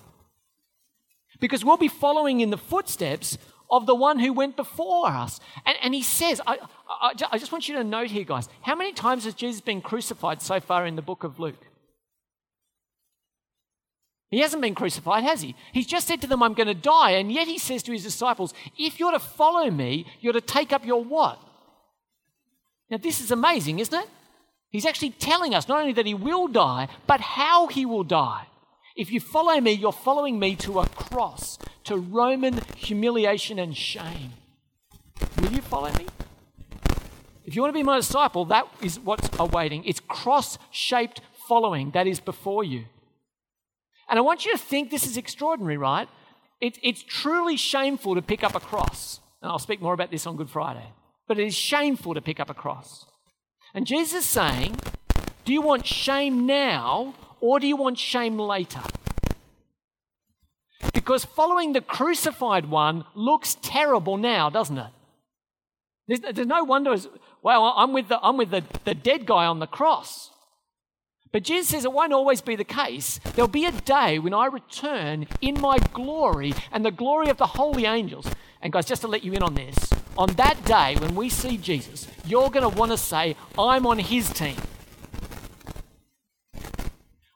Because 1.40 1.64
we'll 1.64 1.79
be 1.79 1.88
following 1.88 2.40
in 2.40 2.51
the 2.51 2.59
footsteps 2.59 3.38
of 3.71 3.87
the 3.87 3.95
one 3.95 4.19
who 4.19 4.33
went 4.33 4.57
before 4.57 5.09
us. 5.09 5.40
And, 5.64 5.77
and 5.83 5.95
he 5.95 6.03
says, 6.03 6.40
I, 6.47 6.59
I, 6.88 7.12
I 7.33 7.38
just 7.38 7.51
want 7.51 7.69
you 7.69 7.77
to 7.77 7.85
note 7.85 8.09
here, 8.09 8.25
guys, 8.25 8.49
how 8.62 8.75
many 8.75 8.93
times 8.93 9.25
has 9.25 9.35
Jesus 9.35 9.61
been 9.61 9.81
crucified 9.81 10.43
so 10.43 10.61
far 10.61 10.87
in 10.87 10.97
the 10.97 11.03
book 11.03 11.25
of 11.25 11.38
Luke? 11.40 11.70
He 14.31 14.40
hasn't 14.40 14.62
been 14.62 14.77
crucified, 14.77 15.25
has 15.25 15.43
he? 15.43 15.57
He's 15.73 15.88
just 15.88 16.07
said 16.07 16.21
to 16.21 16.29
them, 16.29 16.43
I'm 16.43 16.55
going 16.55 16.69
to 16.69 16.75
die. 16.75 17.12
And 17.12 17.33
yet 17.33 17.49
he 17.49 17.59
says 17.59 17.83
to 17.83 17.93
his 17.93 18.05
disciples, 18.05 18.55
if 18.79 19.01
you're 19.01 19.11
to 19.11 19.19
follow 19.19 19.71
me, 19.71 20.07
you're 20.21 20.33
to 20.33 20.40
take 20.40 20.73
up 20.73 20.87
your 20.87 21.03
what? 21.03 21.38
Now, 22.90 22.99
this 22.99 23.21
is 23.21 23.33
amazing, 23.33 23.81
isn't 23.81 23.99
it? 23.99 24.09
He's 24.71 24.87
actually 24.87 25.11
telling 25.11 25.53
us 25.53 25.66
not 25.66 25.81
only 25.81 25.93
that 25.95 26.07
he 26.07 26.14
will 26.14 26.47
die, 26.47 26.88
but 27.09 27.21
how 27.21 27.66
he 27.66 27.85
will 27.85 28.05
die. 28.05 28.47
If 28.97 29.11
you 29.11 29.19
follow 29.19 29.61
me, 29.61 29.73
you're 29.73 29.93
following 29.93 30.38
me 30.38 30.55
to 30.57 30.79
a 30.79 30.88
cross, 30.88 31.59
to 31.85 31.97
Roman 31.97 32.61
humiliation 32.77 33.59
and 33.59 33.77
shame. 33.77 34.35
Will 35.38 35.53
you 35.53 35.61
follow 35.61 35.93
me? 35.95 36.07
If 37.45 37.57
you 37.57 37.62
want 37.62 37.75
to 37.75 37.79
be 37.79 37.83
my 37.83 37.97
disciple, 37.97 38.45
that 38.47 38.69
is 38.81 39.01
what's 39.01 39.29
awaiting. 39.40 39.83
It's 39.85 39.99
cross 39.99 40.57
shaped 40.71 41.21
following 41.49 41.90
that 41.93 42.07
is 42.07 42.21
before 42.21 42.62
you. 42.62 42.85
And 44.11 44.18
I 44.18 44.23
want 44.23 44.44
you 44.44 44.51
to 44.53 44.59
think 44.59 44.90
this 44.90 45.07
is 45.07 45.16
extraordinary, 45.16 45.77
right? 45.77 46.09
It, 46.61 46.79
it's 46.83 47.03
truly 47.03 47.57
shameful 47.57 48.16
to 48.16 48.23
pick 48.23 48.42
up 48.42 48.57
a 48.57 48.61
cross. 48.61 49.20
And 49.40 49.51
I'll 49.51 49.61
speak 49.61 49.81
more 49.81 49.94
about 49.94 50.11
this 50.11 50.27
on 50.27 50.37
Good 50.37 50.51
Friday. 50.51 50.85
But 51.29 51.38
it 51.38 51.46
is 51.46 51.55
shameful 51.55 52.14
to 52.14 52.20
pick 52.20 52.40
up 52.40 52.51
a 52.51 52.55
cross. 52.55 53.07
And 53.73 53.87
Jesus 53.87 54.25
is 54.25 54.29
saying, 54.29 54.77
Do 55.44 55.53
you 55.53 55.62
want 55.62 55.87
shame 55.87 56.44
now 56.44 57.14
or 57.40 57.61
do 57.61 57.68
you 57.68 57.77
want 57.77 57.99
shame 57.99 58.37
later? 58.37 58.83
Because 60.92 61.25
following 61.25 61.73
the 61.73 61.81
crucified 61.81 62.66
one 62.66 63.05
looks 63.14 63.57
terrible 63.62 64.16
now, 64.16 64.51
doesn't 64.51 64.79
it? 64.79 64.90
There's, 66.09 66.20
there's 66.35 66.49
no 66.49 66.64
wonder, 66.64 66.96
well, 67.42 67.73
I'm 67.77 67.92
with, 67.92 68.09
the, 68.09 68.18
I'm 68.20 68.37
with 68.37 68.51
the, 68.51 68.64
the 68.85 68.94
dead 68.94 69.25
guy 69.25 69.46
on 69.46 69.61
the 69.61 69.68
cross. 69.68 70.31
But 71.33 71.45
Jesus 71.45 71.69
says 71.69 71.85
it 71.85 71.93
won't 71.93 72.12
always 72.12 72.40
be 72.40 72.57
the 72.57 72.64
case. 72.64 73.21
There'll 73.35 73.49
be 73.49 73.64
a 73.64 73.73
day 73.73 74.19
when 74.19 74.35
I 74.35 74.47
return 74.47 75.29
in 75.40 75.61
my 75.61 75.79
glory 75.79 76.55
and 76.73 76.85
the 76.85 76.90
glory 76.90 77.29
of 77.29 77.37
the 77.37 77.47
holy 77.47 77.87
angels. 77.87 78.27
And 78.61 78.73
guys, 78.73 78.87
just 78.87 79.03
to 79.03 79.09
let 79.09 79.23
you 79.23 79.33
in 79.33 79.43
on 79.43 79.55
this, 79.55 79.93
on 80.19 80.31
that 80.35 80.64
day 80.64 80.97
when 80.99 81.14
we 81.14 81.29
see 81.29 81.57
Jesus, 81.57 82.09
you're 82.27 82.51
going 82.51 82.69
to 82.69 82.77
want 82.77 82.90
to 82.90 82.99
say, 82.99 83.37
I'm 83.57 83.87
on 83.87 84.01
his 84.01 84.31
team. 84.31 84.57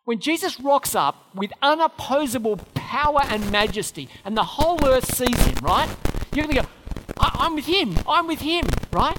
When 0.04 0.18
Jesus 0.18 0.60
rocks 0.60 0.94
up 0.94 1.34
with 1.34 1.52
unopposable 1.62 2.60
power 2.74 3.20
and 3.24 3.50
majesty, 3.50 4.08
and 4.24 4.36
the 4.36 4.44
whole 4.44 4.84
earth 4.84 5.14
sees 5.14 5.38
him, 5.46 5.54
right? 5.62 5.88
You're 6.34 6.44
going 6.44 6.56
to 6.56 6.62
go, 6.62 6.68
I'm 7.16 7.54
with 7.54 7.64
him, 7.64 7.96
I'm 8.06 8.26
with 8.26 8.40
him, 8.40 8.66
right? 8.92 9.16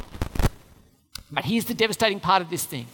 But 1.31 1.45
here's 1.45 1.65
the 1.65 1.73
devastating 1.73 2.19
part 2.19 2.43
of 2.43 2.51
this 2.51 2.65
thing. 2.65 2.85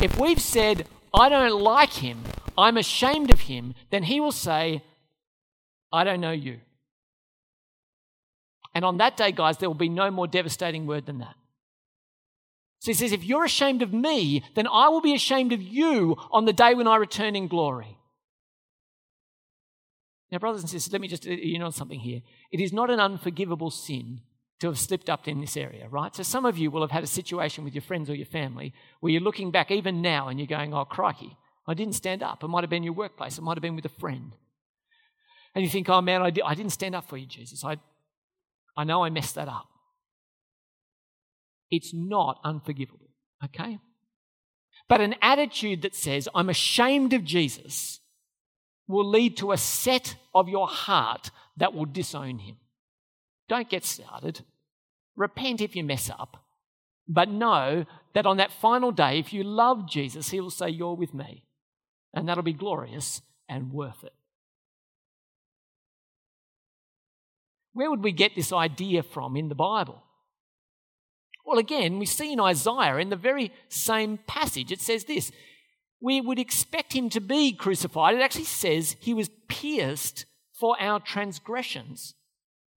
If 0.00 0.18
we've 0.18 0.40
said, 0.40 0.86
I 1.16 1.28
don't 1.28 1.60
like 1.60 1.94
him, 1.94 2.22
I'm 2.58 2.76
ashamed 2.76 3.32
of 3.32 3.40
him, 3.40 3.74
then 3.90 4.02
he 4.02 4.20
will 4.20 4.32
say, 4.32 4.82
I 5.92 6.04
don't 6.04 6.20
know 6.20 6.32
you. 6.32 6.60
And 8.74 8.84
on 8.84 8.98
that 8.98 9.16
day, 9.16 9.32
guys, 9.32 9.56
there 9.56 9.70
will 9.70 9.74
be 9.74 9.88
no 9.88 10.10
more 10.10 10.26
devastating 10.26 10.86
word 10.86 11.06
than 11.06 11.18
that. 11.18 11.34
So 12.80 12.90
he 12.90 12.94
says, 12.94 13.12
If 13.12 13.24
you're 13.24 13.44
ashamed 13.44 13.80
of 13.80 13.92
me, 13.92 14.44
then 14.54 14.66
I 14.66 14.88
will 14.88 15.00
be 15.00 15.14
ashamed 15.14 15.52
of 15.52 15.62
you 15.62 16.16
on 16.30 16.44
the 16.44 16.52
day 16.52 16.74
when 16.74 16.86
I 16.86 16.96
return 16.96 17.34
in 17.34 17.48
glory. 17.48 17.96
Now, 20.30 20.38
brothers 20.38 20.60
and 20.60 20.68
sisters, 20.68 20.92
let 20.92 21.00
me 21.00 21.08
just, 21.08 21.24
you 21.24 21.58
know 21.58 21.70
something 21.70 22.00
here. 22.00 22.20
It 22.52 22.60
is 22.60 22.72
not 22.72 22.90
an 22.90 23.00
unforgivable 23.00 23.70
sin 23.70 24.20
to 24.60 24.68
have 24.68 24.78
slipped 24.78 25.10
up 25.10 25.28
in 25.28 25.40
this 25.40 25.56
area, 25.56 25.86
right? 25.88 26.14
So 26.14 26.22
some 26.22 26.46
of 26.46 26.56
you 26.56 26.70
will 26.70 26.80
have 26.80 26.90
had 26.90 27.04
a 27.04 27.08
situation 27.08 27.64
with 27.64 27.74
your 27.74 27.82
friends 27.82 28.08
or 28.08 28.14
your 28.14 28.26
family 28.26 28.72
where 29.00 29.12
you're 29.12 29.20
looking 29.20 29.50
back 29.50 29.70
even 29.70 30.00
now 30.00 30.28
and 30.28 30.40
you're 30.40 30.46
going, 30.46 30.72
oh, 30.72 30.84
crikey, 30.84 31.36
I 31.66 31.74
didn't 31.74 31.94
stand 31.94 32.22
up. 32.22 32.42
It 32.42 32.48
might 32.48 32.62
have 32.62 32.70
been 32.70 32.82
your 32.82 32.94
workplace. 32.94 33.36
It 33.36 33.42
might 33.42 33.56
have 33.56 33.62
been 33.62 33.76
with 33.76 33.84
a 33.84 34.00
friend. 34.00 34.32
And 35.54 35.64
you 35.64 35.70
think, 35.70 35.88
oh, 35.88 36.00
man, 36.00 36.22
I, 36.22 36.30
did, 36.30 36.44
I 36.44 36.54
didn't 36.54 36.72
stand 36.72 36.94
up 36.94 37.08
for 37.08 37.16
you, 37.16 37.26
Jesus. 37.26 37.64
I, 37.64 37.76
I 38.76 38.84
know 38.84 39.04
I 39.04 39.10
messed 39.10 39.34
that 39.34 39.48
up. 39.48 39.66
It's 41.70 41.92
not 41.92 42.40
unforgivable, 42.44 43.10
okay? 43.44 43.78
But 44.88 45.00
an 45.00 45.16
attitude 45.20 45.82
that 45.82 45.94
says, 45.94 46.28
I'm 46.34 46.48
ashamed 46.48 47.12
of 47.12 47.24
Jesus, 47.24 48.00
will 48.86 49.08
lead 49.08 49.36
to 49.38 49.52
a 49.52 49.56
set 49.56 50.14
of 50.34 50.48
your 50.48 50.68
heart 50.68 51.30
that 51.56 51.74
will 51.74 51.86
disown 51.86 52.38
him. 52.38 52.56
Don't 53.48 53.68
get 53.68 53.84
started. 53.84 54.42
Repent 55.14 55.60
if 55.60 55.76
you 55.76 55.84
mess 55.84 56.10
up. 56.10 56.42
But 57.08 57.28
know 57.28 57.86
that 58.14 58.26
on 58.26 58.38
that 58.38 58.50
final 58.50 58.90
day, 58.90 59.18
if 59.18 59.32
you 59.32 59.44
love 59.44 59.88
Jesus, 59.88 60.30
he 60.30 60.40
will 60.40 60.50
say, 60.50 60.68
You're 60.68 60.96
with 60.96 61.14
me. 61.14 61.44
And 62.12 62.28
that'll 62.28 62.42
be 62.42 62.52
glorious 62.52 63.22
and 63.48 63.72
worth 63.72 64.02
it. 64.02 64.12
Where 67.72 67.90
would 67.90 68.02
we 68.02 68.12
get 68.12 68.34
this 68.34 68.52
idea 68.52 69.02
from 69.02 69.36
in 69.36 69.48
the 69.48 69.54
Bible? 69.54 70.02
Well, 71.44 71.58
again, 71.58 71.98
we 71.98 72.06
see 72.06 72.32
in 72.32 72.40
Isaiah 72.40 72.96
in 72.96 73.10
the 73.10 73.16
very 73.16 73.52
same 73.68 74.18
passage, 74.26 74.72
it 74.72 74.80
says 74.80 75.04
this 75.04 75.30
we 76.00 76.20
would 76.20 76.38
expect 76.38 76.92
him 76.92 77.08
to 77.10 77.20
be 77.20 77.52
crucified. 77.52 78.14
It 78.14 78.20
actually 78.20 78.44
says 78.44 78.96
he 79.00 79.14
was 79.14 79.30
pierced 79.48 80.26
for 80.52 80.80
our 80.80 81.00
transgressions. 81.00 82.14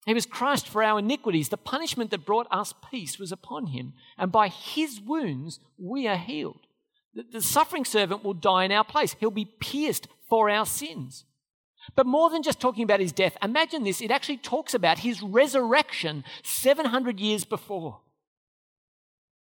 He 0.08 0.14
was 0.14 0.24
crushed 0.24 0.66
for 0.66 0.82
our 0.82 1.00
iniquities. 1.00 1.50
The 1.50 1.58
punishment 1.58 2.10
that 2.12 2.24
brought 2.24 2.46
us 2.50 2.72
peace 2.90 3.18
was 3.18 3.30
upon 3.30 3.66
him, 3.66 3.92
and 4.16 4.32
by 4.32 4.48
his 4.48 5.02
wounds 5.02 5.60
we 5.76 6.08
are 6.08 6.16
healed. 6.16 6.60
The 7.30 7.42
suffering 7.42 7.84
servant 7.84 8.24
will 8.24 8.32
die 8.32 8.64
in 8.64 8.72
our 8.72 8.84
place. 8.84 9.14
He'll 9.20 9.30
be 9.30 9.44
pierced 9.44 10.08
for 10.30 10.48
our 10.48 10.64
sins. 10.64 11.26
But 11.94 12.06
more 12.06 12.30
than 12.30 12.42
just 12.42 12.58
talking 12.58 12.84
about 12.84 13.00
his 13.00 13.12
death, 13.12 13.36
imagine 13.42 13.84
this 13.84 14.00
it 14.00 14.10
actually 14.10 14.38
talks 14.38 14.72
about 14.72 15.00
his 15.00 15.20
resurrection 15.20 16.24
700 16.42 17.20
years 17.20 17.44
before. 17.44 18.00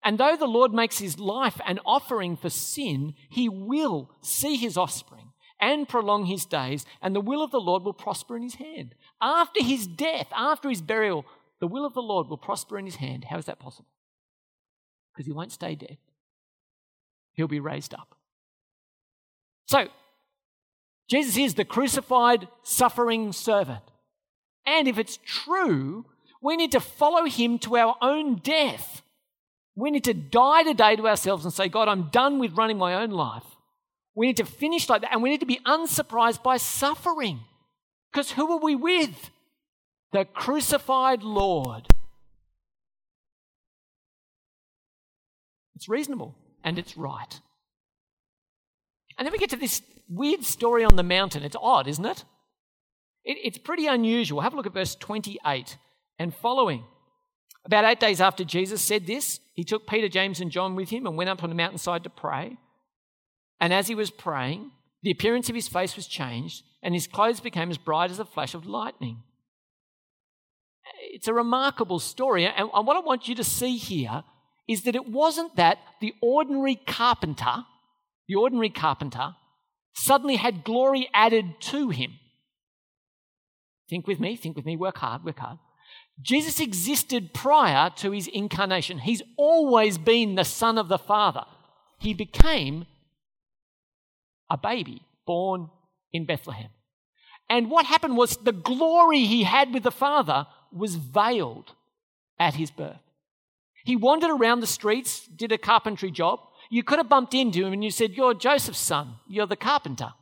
And 0.04 0.20
though 0.20 0.36
the 0.38 0.46
Lord 0.46 0.74
makes 0.76 1.00
his 1.00 1.18
life 1.18 1.60
an 1.66 1.80
offering 1.88 2.38
for 2.38 2.52
sin, 2.52 3.16
he 3.32 3.50
will 3.50 4.12
see 4.22 4.58
his 4.58 4.78
offspring 4.78 5.32
and 5.60 5.90
prolong 5.90 6.26
his 6.26 6.46
days, 6.46 6.86
and 7.02 7.16
the 7.16 7.22
will 7.22 7.44
of 7.44 7.50
the 7.50 7.60
Lord 7.60 7.82
will 7.82 7.94
prosper 7.94 8.36
in 8.36 8.44
his 8.44 8.56
hand. 8.56 8.94
After 9.22 9.64
his 9.64 9.88
death, 9.88 10.28
after 10.36 10.70
his 10.70 10.82
burial, 10.82 11.26
the 11.60 11.68
will 11.68 11.86
of 11.86 11.94
the 11.94 12.02
Lord 12.02 12.28
will 12.28 12.38
prosper 12.38 12.78
in 12.78 12.86
his 12.86 12.96
hand. 12.96 13.26
How 13.26 13.38
is 13.38 13.46
that 13.46 13.60
possible? 13.60 13.88
Because 15.14 15.28
he 15.28 15.32
won't 15.32 15.52
stay 15.52 15.76
dead, 15.76 15.98
he'll 17.34 17.48
be 17.48 17.60
raised 17.60 17.94
up. 17.94 18.16
So, 19.68 19.88
Jesus 21.10 21.38
is 21.38 21.54
the 21.56 21.66
crucified, 21.66 22.48
suffering 22.64 23.32
servant. 23.32 23.84
And 24.66 24.88
if 24.88 24.98
it's 24.98 25.20
true, 25.26 26.06
we 26.42 26.56
need 26.56 26.72
to 26.72 26.80
follow 26.80 27.26
him 27.26 27.60
to 27.60 27.78
our 27.78 27.96
own 28.02 28.36
death 28.36 29.02
we 29.76 29.92
need 29.92 30.04
to 30.04 30.14
die 30.14 30.64
today 30.64 30.96
to 30.96 31.08
ourselves 31.08 31.46
and 31.46 31.54
say, 31.54 31.70
God, 31.70 31.88
I'm 31.88 32.10
done 32.10 32.40
with 32.40 32.58
running 32.58 32.78
my 32.78 32.96
own 32.96 33.12
life. 33.12 33.46
We 34.16 34.28
need 34.28 34.38
to 34.38 34.46
finish 34.46 34.90
like 34.90 35.02
that. 35.02 35.14
And 35.14 35.24
we 35.24 35.30
need 35.30 35.40
to 35.40 35.46
be 35.46 35.62
unsurprised 35.66 36.44
by 36.44 36.58
suffering. 36.58 37.40
Because 38.12 38.32
who 38.32 38.52
are 38.52 38.60
we 38.60 38.76
with? 38.76 39.30
The 40.12 40.26
crucified 40.26 41.24
Lord. 41.24 41.88
It's 45.76 45.88
reasonable 45.88 46.36
and 46.64 46.78
it's 46.78 46.98
right. 46.98 47.40
And 49.18 49.26
then 49.26 49.32
we 49.32 49.38
get 49.38 49.50
to 49.52 49.56
this 49.56 49.82
weird 50.10 50.44
story 50.44 50.84
on 50.84 50.96
the 50.96 51.04
mountain. 51.04 51.44
It's 51.44 51.56
odd, 51.60 51.88
isn't 51.88 52.06
it? 52.06 52.26
it 53.24 53.38
it's 53.44 53.58
pretty 53.58 53.88
unusual. 53.88 54.42
Have 54.42 54.54
a 54.54 54.58
look 54.58 54.66
at 54.66 54.74
verse 54.74 54.96
28 54.96 55.78
and 56.20 56.36
following. 56.36 56.84
About 57.66 57.86
eight 57.86 58.00
days 58.00 58.20
after 58.20 58.44
Jesus 58.44 58.82
said 58.82 59.06
this, 59.06 59.40
he 59.54 59.64
took 59.64 59.88
Peter, 59.88 60.10
James, 60.10 60.42
and 60.42 60.52
John 60.52 60.76
with 60.76 60.90
him 60.90 61.06
and 61.06 61.16
went 61.16 61.30
up 61.30 61.44
on 61.44 61.50
the 61.50 61.56
mountainside 61.56 62.04
to 62.04 62.10
pray. 62.10 62.58
And 63.60 63.74
as 63.74 63.88
he 63.88 63.96
was 63.96 64.10
praying, 64.10 64.72
the 65.04 65.12
appearance 65.12 65.50
of 65.50 65.56
his 65.56 65.68
face 65.68 65.96
was 65.96 66.08
changed, 66.08 66.64
and 66.84 66.94
his 66.94 67.08
clothes 67.08 67.40
became 67.40 67.70
as 67.70 67.78
bright 67.78 68.12
as 68.12 68.20
a 68.20 68.26
flash 68.26 68.54
of 68.54 68.66
lightning. 68.66 69.24
It's 71.02 71.28
a 71.28 71.34
remarkable 71.34 72.00
story. 72.00 72.46
And 72.46 72.70
what 72.72 72.96
I 72.96 73.00
want 73.00 73.28
you 73.28 73.36
to 73.36 73.44
see 73.44 73.78
here 73.78 74.24
is 74.68 74.84
that 74.84 74.96
it 74.96 75.08
wasn't 75.08 75.56
that 75.56 75.78
the 76.00 76.14
ordinary 76.22 76.76
carpenter, 76.76 77.66
the 78.28 78.36
ordinary 78.36 78.70
carpenter, 78.70 79.36
suddenly 79.94 80.38
had 80.38 80.64
glory 80.64 81.10
added 81.14 81.60
to 81.60 81.90
him. 81.90 82.14
Think 83.90 84.08
with 84.08 84.20
me, 84.20 84.36
think 84.36 84.56
with 84.56 84.66
me, 84.66 84.76
work 84.76 84.98
hard, 84.98 85.24
work 85.24 85.40
hard. 85.40 85.60
Jesus 86.22 86.60
existed 86.60 87.34
prior 87.34 87.90
to 87.98 88.12
his 88.12 88.28
incarnation. 88.28 89.00
He's 89.00 89.22
always 89.38 89.98
been 89.98 90.36
the 90.36 90.46
Son 90.46 90.78
of 90.78 90.88
the 90.88 91.00
Father. 91.00 91.44
He 92.00 92.14
became 92.14 92.86
a 94.50 94.58
baby 94.58 95.02
born 95.26 95.70
in 96.14 96.26
Bethlehem. 96.26 96.70
And 97.50 97.70
what 97.70 97.86
happened 97.86 98.16
was 98.16 98.38
the 98.38 98.52
glory 98.52 99.26
he 99.26 99.44
had 99.44 99.74
with 99.74 99.84
the 99.84 99.92
Father 99.92 100.48
was 100.72 100.96
veiled 100.96 101.74
at 102.40 102.56
his 102.56 102.72
birth. 102.72 103.02
He 103.84 103.96
wandered 103.96 104.32
around 104.32 104.60
the 104.60 104.68
streets, 104.68 105.28
did 105.28 105.52
a 105.52 105.58
carpentry 105.58 106.12
job. 106.12 106.40
You 106.70 106.84
could 106.84 107.00
have 107.00 107.10
bumped 107.10 107.34
into 107.34 107.66
him 107.66 107.74
and 107.74 107.84
you 107.84 107.92
said, 107.92 108.12
You're 108.12 108.34
Joseph's 108.34 108.80
son, 108.80 109.16
you're 109.28 109.48
the 109.48 109.56
carpenter. 109.56 110.14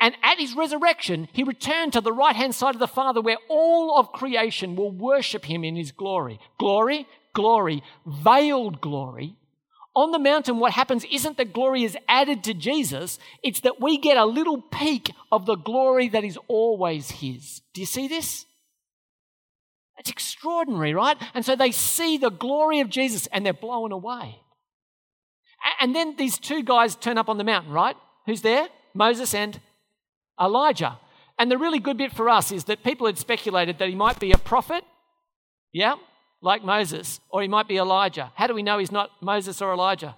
And 0.00 0.14
at 0.22 0.38
his 0.38 0.56
resurrection, 0.56 1.28
he 1.32 1.42
returned 1.42 1.92
to 1.92 2.00
the 2.00 2.12
right 2.12 2.34
hand 2.34 2.54
side 2.54 2.74
of 2.74 2.78
the 2.78 2.88
Father 2.88 3.20
where 3.20 3.36
all 3.48 3.98
of 3.98 4.12
creation 4.12 4.74
will 4.74 4.90
worship 4.90 5.44
him 5.44 5.64
in 5.64 5.76
his 5.76 5.92
glory. 5.92 6.40
Glory, 6.58 7.06
glory, 7.34 7.82
veiled 8.06 8.80
glory. 8.80 9.36
On 9.96 10.10
the 10.10 10.18
mountain, 10.18 10.58
what 10.58 10.72
happens 10.72 11.06
isn't 11.10 11.38
that 11.38 11.54
glory 11.54 11.82
is 11.82 11.96
added 12.06 12.44
to 12.44 12.52
Jesus, 12.52 13.18
it's 13.42 13.60
that 13.60 13.80
we 13.80 13.96
get 13.96 14.18
a 14.18 14.26
little 14.26 14.60
peek 14.60 15.10
of 15.32 15.46
the 15.46 15.56
glory 15.56 16.10
that 16.10 16.22
is 16.22 16.38
always 16.48 17.10
his. 17.10 17.62
Do 17.72 17.80
you 17.80 17.86
see 17.86 18.06
this? 18.06 18.44
It's 19.96 20.10
extraordinary, 20.10 20.92
right? 20.92 21.16
And 21.32 21.46
so 21.46 21.56
they 21.56 21.70
see 21.70 22.18
the 22.18 22.30
glory 22.30 22.80
of 22.80 22.90
Jesus 22.90 23.26
and 23.28 23.44
they're 23.44 23.54
blown 23.54 23.90
away. 23.90 24.36
And 25.80 25.96
then 25.96 26.14
these 26.16 26.38
two 26.38 26.62
guys 26.62 26.94
turn 26.94 27.16
up 27.16 27.30
on 27.30 27.38
the 27.38 27.44
mountain, 27.44 27.72
right? 27.72 27.96
Who's 28.26 28.42
there? 28.42 28.68
Moses 28.92 29.34
and 29.34 29.58
Elijah. 30.38 30.98
And 31.38 31.50
the 31.50 31.56
really 31.56 31.78
good 31.78 31.96
bit 31.96 32.12
for 32.12 32.28
us 32.28 32.52
is 32.52 32.64
that 32.64 32.84
people 32.84 33.06
had 33.06 33.16
speculated 33.16 33.78
that 33.78 33.88
he 33.88 33.94
might 33.94 34.20
be 34.20 34.32
a 34.32 34.38
prophet, 34.38 34.84
yeah, 35.72 35.94
like 36.46 36.64
Moses, 36.64 37.20
or 37.28 37.42
he 37.42 37.48
might 37.48 37.68
be 37.68 37.76
Elijah. 37.76 38.32
How 38.36 38.46
do 38.46 38.54
we 38.54 38.62
know 38.62 38.78
he's 38.78 38.92
not 38.92 39.10
Moses 39.20 39.60
or 39.60 39.72
Elijah? 39.72 40.14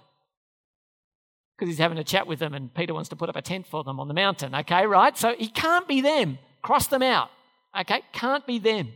Because 1.57 1.69
he's 1.69 1.79
having 1.79 1.97
a 1.97 2.03
chat 2.03 2.27
with 2.27 2.39
them 2.39 2.53
and 2.53 2.73
Peter 2.73 2.93
wants 2.93 3.09
to 3.09 3.15
put 3.15 3.29
up 3.29 3.35
a 3.35 3.41
tent 3.41 3.65
for 3.67 3.83
them 3.83 3.99
on 3.99 4.07
the 4.07 4.13
mountain, 4.13 4.53
okay, 4.53 4.85
right? 4.85 5.17
So 5.17 5.33
he 5.37 5.47
can't 5.47 5.87
be 5.87 6.01
them. 6.01 6.37
Cross 6.61 6.87
them 6.87 7.01
out, 7.01 7.29
okay? 7.77 8.03
Can't 8.13 8.45
be 8.45 8.59
them. 8.59 8.93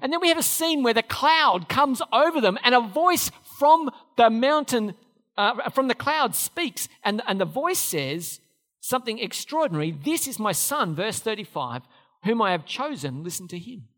And 0.00 0.12
then 0.12 0.20
we 0.20 0.28
have 0.28 0.38
a 0.38 0.42
scene 0.42 0.82
where 0.82 0.94
the 0.94 1.02
cloud 1.02 1.68
comes 1.68 2.00
over 2.10 2.40
them 2.40 2.58
and 2.64 2.74
a 2.74 2.80
voice 2.80 3.30
from 3.58 3.90
the 4.16 4.30
mountain, 4.30 4.94
uh, 5.36 5.68
from 5.70 5.88
the 5.88 5.94
cloud 5.94 6.34
speaks. 6.34 6.88
And, 7.04 7.22
and 7.28 7.38
the 7.38 7.44
voice 7.44 7.78
says, 7.78 8.40
something 8.80 9.18
extraordinary. 9.18 9.90
This 9.92 10.26
is 10.26 10.38
my 10.38 10.52
son, 10.52 10.94
verse 10.94 11.18
35, 11.18 11.82
whom 12.24 12.42
I 12.42 12.52
have 12.52 12.66
chosen. 12.66 13.22
Listen 13.22 13.46
to 13.48 13.58
him. 13.58 13.88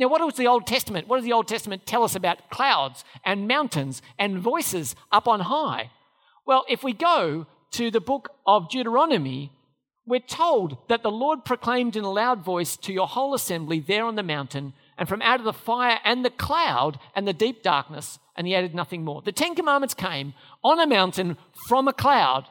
Now, 0.00 0.08
what 0.08 0.22
does 0.22 0.38
the 0.38 0.46
Old 0.46 0.66
Testament? 0.66 1.08
What 1.08 1.18
does 1.18 1.26
the 1.26 1.34
Old 1.34 1.46
Testament 1.46 1.84
tell 1.84 2.02
us 2.02 2.14
about 2.14 2.48
clouds 2.48 3.04
and 3.22 3.46
mountains 3.46 4.00
and 4.18 4.38
voices 4.38 4.96
up 5.12 5.28
on 5.28 5.40
high? 5.40 5.90
Well, 6.46 6.64
if 6.70 6.82
we 6.82 6.94
go 6.94 7.46
to 7.72 7.90
the 7.90 8.00
book 8.00 8.30
of 8.46 8.70
Deuteronomy, 8.70 9.52
we're 10.06 10.20
told 10.20 10.78
that 10.88 11.02
the 11.02 11.10
Lord 11.10 11.44
proclaimed 11.44 11.96
in 11.96 12.04
a 12.04 12.10
loud 12.10 12.42
voice 12.42 12.78
to 12.78 12.94
your 12.94 13.06
whole 13.06 13.34
assembly 13.34 13.78
there 13.78 14.06
on 14.06 14.16
the 14.16 14.22
mountain, 14.22 14.72
and 14.96 15.06
from 15.06 15.20
out 15.20 15.38
of 15.38 15.44
the 15.44 15.52
fire 15.52 15.98
and 16.02 16.24
the 16.24 16.30
cloud 16.30 16.98
and 17.14 17.28
the 17.28 17.34
deep 17.34 17.62
darkness, 17.62 18.18
and 18.36 18.46
he 18.46 18.54
added 18.54 18.74
nothing 18.74 19.04
more. 19.04 19.20
The 19.20 19.32
Ten 19.32 19.54
Commandments 19.54 19.92
came 19.92 20.32
on 20.64 20.80
a 20.80 20.86
mountain 20.86 21.36
from 21.68 21.88
a 21.88 21.92
cloud 21.92 22.48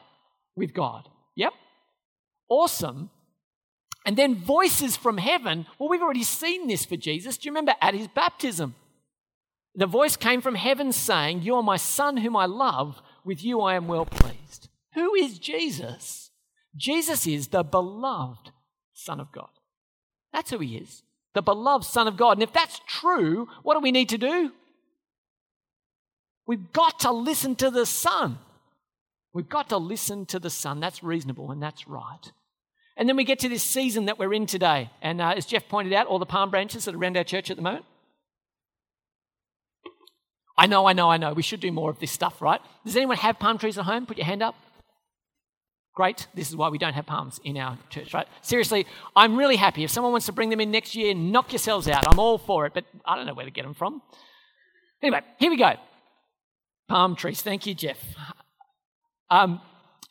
with 0.54 0.72
God. 0.72 1.08
Yep. 1.34 1.52
Awesome. 2.48 3.10
And 4.10 4.16
then 4.16 4.34
voices 4.34 4.96
from 4.96 5.18
heaven. 5.18 5.66
Well, 5.78 5.88
we've 5.88 6.02
already 6.02 6.24
seen 6.24 6.66
this 6.66 6.84
for 6.84 6.96
Jesus. 6.96 7.38
Do 7.38 7.46
you 7.46 7.52
remember 7.52 7.74
at 7.80 7.94
his 7.94 8.08
baptism? 8.08 8.74
The 9.76 9.86
voice 9.86 10.16
came 10.16 10.40
from 10.40 10.56
heaven 10.56 10.92
saying, 10.92 11.42
You 11.42 11.54
are 11.54 11.62
my 11.62 11.76
son 11.76 12.16
whom 12.16 12.34
I 12.34 12.46
love. 12.46 13.00
With 13.24 13.44
you 13.44 13.60
I 13.60 13.76
am 13.76 13.86
well 13.86 14.04
pleased. 14.04 14.68
Who 14.94 15.14
is 15.14 15.38
Jesus? 15.38 16.32
Jesus 16.76 17.24
is 17.24 17.46
the 17.46 17.62
beloved 17.62 18.50
Son 18.92 19.20
of 19.20 19.30
God. 19.30 19.50
That's 20.32 20.50
who 20.50 20.58
he 20.58 20.78
is. 20.78 21.04
The 21.34 21.42
beloved 21.42 21.84
Son 21.84 22.08
of 22.08 22.16
God. 22.16 22.32
And 22.32 22.42
if 22.42 22.52
that's 22.52 22.80
true, 22.88 23.46
what 23.62 23.74
do 23.74 23.80
we 23.80 23.92
need 23.92 24.08
to 24.08 24.18
do? 24.18 24.50
We've 26.48 26.72
got 26.72 26.98
to 26.98 27.12
listen 27.12 27.54
to 27.54 27.70
the 27.70 27.86
Son. 27.86 28.40
We've 29.32 29.48
got 29.48 29.68
to 29.68 29.76
listen 29.76 30.26
to 30.26 30.40
the 30.40 30.50
Son. 30.50 30.80
That's 30.80 31.00
reasonable 31.00 31.52
and 31.52 31.62
that's 31.62 31.86
right. 31.86 32.32
And 32.96 33.08
then 33.08 33.16
we 33.16 33.24
get 33.24 33.38
to 33.40 33.48
this 33.48 33.62
season 33.62 34.06
that 34.06 34.18
we're 34.18 34.34
in 34.34 34.46
today. 34.46 34.90
And 35.00 35.20
uh, 35.20 35.34
as 35.36 35.46
Jeff 35.46 35.68
pointed 35.68 35.92
out, 35.92 36.06
all 36.06 36.18
the 36.18 36.26
palm 36.26 36.50
branches 36.50 36.84
that 36.84 36.94
are 36.94 36.98
around 36.98 37.16
our 37.16 37.24
church 37.24 37.50
at 37.50 37.56
the 37.56 37.62
moment. 37.62 37.84
I 40.58 40.66
know, 40.66 40.86
I 40.86 40.92
know, 40.92 41.10
I 41.10 41.16
know. 41.16 41.32
We 41.32 41.42
should 41.42 41.60
do 41.60 41.72
more 41.72 41.90
of 41.90 41.98
this 41.98 42.10
stuff, 42.10 42.42
right? 42.42 42.60
Does 42.84 42.96
anyone 42.96 43.16
have 43.16 43.38
palm 43.38 43.56
trees 43.56 43.78
at 43.78 43.86
home? 43.86 44.04
Put 44.04 44.18
your 44.18 44.26
hand 44.26 44.42
up. 44.42 44.54
Great. 45.94 46.28
This 46.34 46.48
is 46.48 46.56
why 46.56 46.68
we 46.68 46.78
don't 46.78 46.92
have 46.92 47.06
palms 47.06 47.40
in 47.44 47.56
our 47.56 47.78
church, 47.88 48.14
right? 48.14 48.28
Seriously, 48.42 48.86
I'm 49.16 49.36
really 49.36 49.56
happy. 49.56 49.84
If 49.84 49.90
someone 49.90 50.12
wants 50.12 50.26
to 50.26 50.32
bring 50.32 50.50
them 50.50 50.60
in 50.60 50.70
next 50.70 50.94
year, 50.94 51.14
knock 51.14 51.52
yourselves 51.52 51.88
out. 51.88 52.06
I'm 52.06 52.18
all 52.18 52.38
for 52.38 52.66
it, 52.66 52.74
but 52.74 52.84
I 53.04 53.16
don't 53.16 53.26
know 53.26 53.34
where 53.34 53.44
to 53.44 53.50
get 53.50 53.64
them 53.64 53.74
from. 53.74 54.02
Anyway, 55.02 55.20
here 55.38 55.50
we 55.50 55.56
go. 55.56 55.72
Palm 56.88 57.16
trees. 57.16 57.42
Thank 57.42 57.66
you, 57.66 57.74
Jeff. 57.74 57.98
Um, 59.30 59.60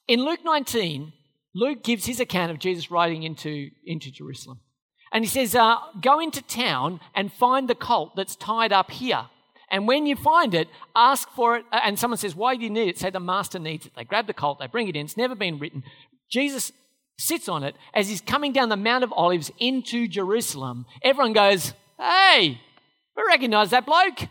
in 0.08 0.24
Luke 0.24 0.39
19, 0.44 1.13
Luke 1.60 1.84
gives 1.84 2.06
his 2.06 2.22
account 2.22 2.52
of 2.52 2.60
Jesus 2.60 2.89
riding 2.89 3.24
into, 3.24 3.69
into 3.86 4.12
Jerusalem. 4.12 4.62
And 5.12 5.26
he 5.26 5.30
says, 5.30 5.56
uh, 5.56 5.76
Go 6.02 6.19
into 6.19 6.41
town 6.41 7.02
and 7.13 7.34
find 7.34 7.67
the 7.67 7.76
colt 7.76 8.15
that's 8.15 8.36
tied 8.36 8.72
up 8.72 8.91
here. 8.91 9.26
And 9.69 9.88
when 9.88 10.06
you 10.06 10.15
find 10.15 10.54
it, 10.54 10.67
ask 10.95 11.30
for 11.32 11.58
it. 11.58 11.65
And 11.72 12.00
someone 12.00 12.17
says, 12.17 12.36
Why 12.36 12.56
do 12.56 12.63
you 12.63 12.69
need 12.69 12.88
it? 12.88 12.98
Say, 12.98 13.10
The 13.10 13.19
master 13.19 13.60
needs 13.60 13.86
it. 13.86 13.91
They 13.95 14.06
grab 14.06 14.28
the 14.28 14.34
colt, 14.34 14.60
they 14.60 14.67
bring 14.67 14.88
it 14.88 14.95
in. 14.95 15.06
It's 15.06 15.17
never 15.17 15.36
been 15.36 15.60
written. 15.60 15.84
Jesus 16.32 16.72
sits 17.17 17.50
on 17.50 17.63
it 17.63 17.76
as 17.93 18.08
he's 18.08 18.22
coming 18.22 18.54
down 18.54 18.69
the 18.69 18.78
Mount 18.78 19.04
of 19.04 19.12
Olives 19.12 19.52
into 19.60 20.08
Jerusalem. 20.08 20.86
Everyone 21.04 21.34
goes, 21.34 21.74
Hey, 21.98 22.62
we 23.17 23.24
recognize 23.28 23.72
that 23.72 23.86
bloke. 23.86 24.30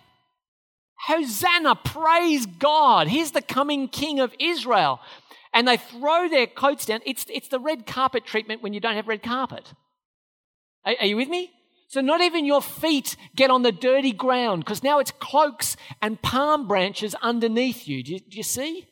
Hosanna, 1.07 1.77
praise 1.77 2.47
God. 2.47 3.09
Here's 3.09 3.33
the 3.33 3.43
coming 3.43 3.88
king 3.88 4.19
of 4.19 4.33
Israel. 4.41 5.01
And 5.53 5.67
they 5.67 5.77
throw 5.77 6.29
their 6.29 6.47
coats 6.47 6.87
down. 6.87 7.01
It's, 7.07 7.27
it's 7.29 7.49
the 7.49 7.59
red 7.59 7.87
carpet 7.87 8.25
treatment 8.27 8.63
when 8.63 8.73
you 8.73 8.81
don't 8.81 8.95
have 8.95 9.09
red 9.09 9.23
carpet. 9.23 9.73
Are, 10.85 10.95
are 11.01 11.07
you 11.07 11.17
with 11.17 11.29
me? 11.29 11.51
So 11.89 12.03
not 12.03 12.21
even 12.21 12.45
your 12.45 12.61
feet 12.61 13.17
get 13.35 13.51
on 13.51 13.63
the 13.63 13.73
dirty 13.73 14.13
ground 14.13 14.65
because 14.65 14.83
now 14.83 14.99
it's 14.99 15.11
cloaks 15.11 15.77
and 16.03 16.21
palm 16.21 16.69
branches 16.69 17.15
underneath 17.23 17.89
you. 17.89 18.03
Do, 18.03 18.13
you. 18.13 18.21
do 18.21 18.37
you 18.37 18.43
see? 18.43 18.87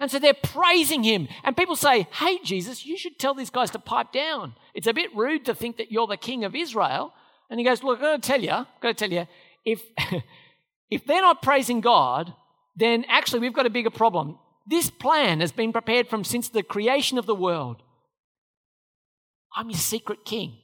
And 0.00 0.10
so 0.10 0.18
they're 0.18 0.32
praising 0.32 1.02
him. 1.02 1.28
And 1.42 1.56
people 1.56 1.76
say, 1.76 2.06
Hey, 2.12 2.38
Jesus, 2.44 2.86
you 2.86 2.96
should 2.96 3.18
tell 3.18 3.34
these 3.34 3.50
guys 3.50 3.70
to 3.72 3.78
pipe 3.78 4.12
down. 4.12 4.54
It's 4.74 4.86
a 4.86 4.94
bit 4.94 5.14
rude 5.14 5.44
to 5.46 5.54
think 5.54 5.76
that 5.76 5.90
you're 5.90 6.06
the 6.06 6.16
king 6.16 6.44
of 6.44 6.54
Israel. 6.54 7.12
And 7.50 7.58
he 7.58 7.64
goes, 7.64 7.82
Look, 7.82 7.98
I've 7.98 8.02
got 8.02 8.22
to 8.22 8.28
tell 8.28 8.40
you, 8.40 8.50
I've 8.50 8.80
got 8.80 8.88
to 8.88 8.94
tell 8.94 9.12
you, 9.12 9.26
if, 9.64 9.82
if 10.90 11.04
they're 11.04 11.20
not 11.20 11.42
praising 11.42 11.80
God, 11.80 12.32
then 12.76 13.04
actually 13.08 13.40
we've 13.40 13.52
got 13.52 13.66
a 13.66 13.70
bigger 13.70 13.90
problem. 13.90 14.38
This 14.66 14.90
plan 14.90 15.40
has 15.40 15.52
been 15.52 15.72
prepared 15.72 16.08
from 16.08 16.24
since 16.24 16.48
the 16.48 16.62
creation 16.62 17.18
of 17.18 17.26
the 17.26 17.34
world. 17.34 17.82
I'm 19.56 19.70
your 19.70 19.78
secret 19.78 20.24
king. 20.24 20.58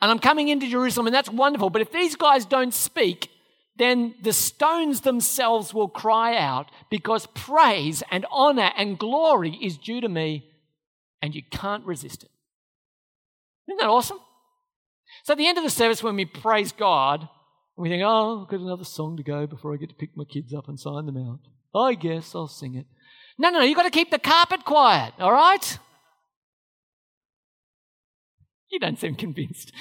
And 0.00 0.10
I'm 0.10 0.18
coming 0.18 0.48
into 0.48 0.68
Jerusalem, 0.68 1.06
and 1.06 1.14
that's 1.14 1.30
wonderful. 1.30 1.70
But 1.70 1.82
if 1.82 1.92
these 1.92 2.16
guys 2.16 2.44
don't 2.44 2.74
speak, 2.74 3.30
then 3.76 4.14
the 4.22 4.32
stones 4.32 5.00
themselves 5.00 5.72
will 5.72 5.88
cry 5.88 6.36
out 6.36 6.70
because 6.90 7.26
praise 7.34 8.02
and 8.10 8.26
honor 8.30 8.70
and 8.76 8.98
glory 8.98 9.58
is 9.62 9.78
due 9.78 10.00
to 10.00 10.08
me, 10.08 10.50
and 11.22 11.34
you 11.34 11.42
can't 11.50 11.86
resist 11.86 12.22
it. 12.22 12.30
Isn't 13.68 13.78
that 13.78 13.88
awesome? 13.88 14.18
So 15.22 15.32
at 15.32 15.38
the 15.38 15.46
end 15.46 15.58
of 15.58 15.64
the 15.64 15.70
service, 15.70 16.02
when 16.02 16.16
we 16.16 16.24
praise 16.24 16.72
God, 16.72 17.28
we 17.76 17.88
think, 17.88 18.02
oh, 18.04 18.42
I've 18.42 18.48
got 18.48 18.60
another 18.60 18.84
song 18.84 19.16
to 19.16 19.22
go 19.22 19.46
before 19.46 19.72
I 19.72 19.78
get 19.78 19.88
to 19.88 19.94
pick 19.94 20.16
my 20.16 20.24
kids 20.24 20.52
up 20.52 20.68
and 20.68 20.78
sign 20.78 21.06
them 21.06 21.16
out. 21.16 21.40
I 21.74 21.94
guess 21.94 22.34
I'll 22.34 22.46
sing 22.46 22.74
it. 22.74 22.86
No, 23.38 23.50
no, 23.50 23.58
no, 23.58 23.64
you've 23.64 23.76
got 23.76 23.84
to 23.84 23.90
keep 23.90 24.10
the 24.10 24.18
carpet 24.18 24.64
quiet, 24.64 25.14
all 25.18 25.32
right? 25.32 25.78
You 28.70 28.78
don't 28.78 28.98
seem 28.98 29.14
convinced. 29.14 29.72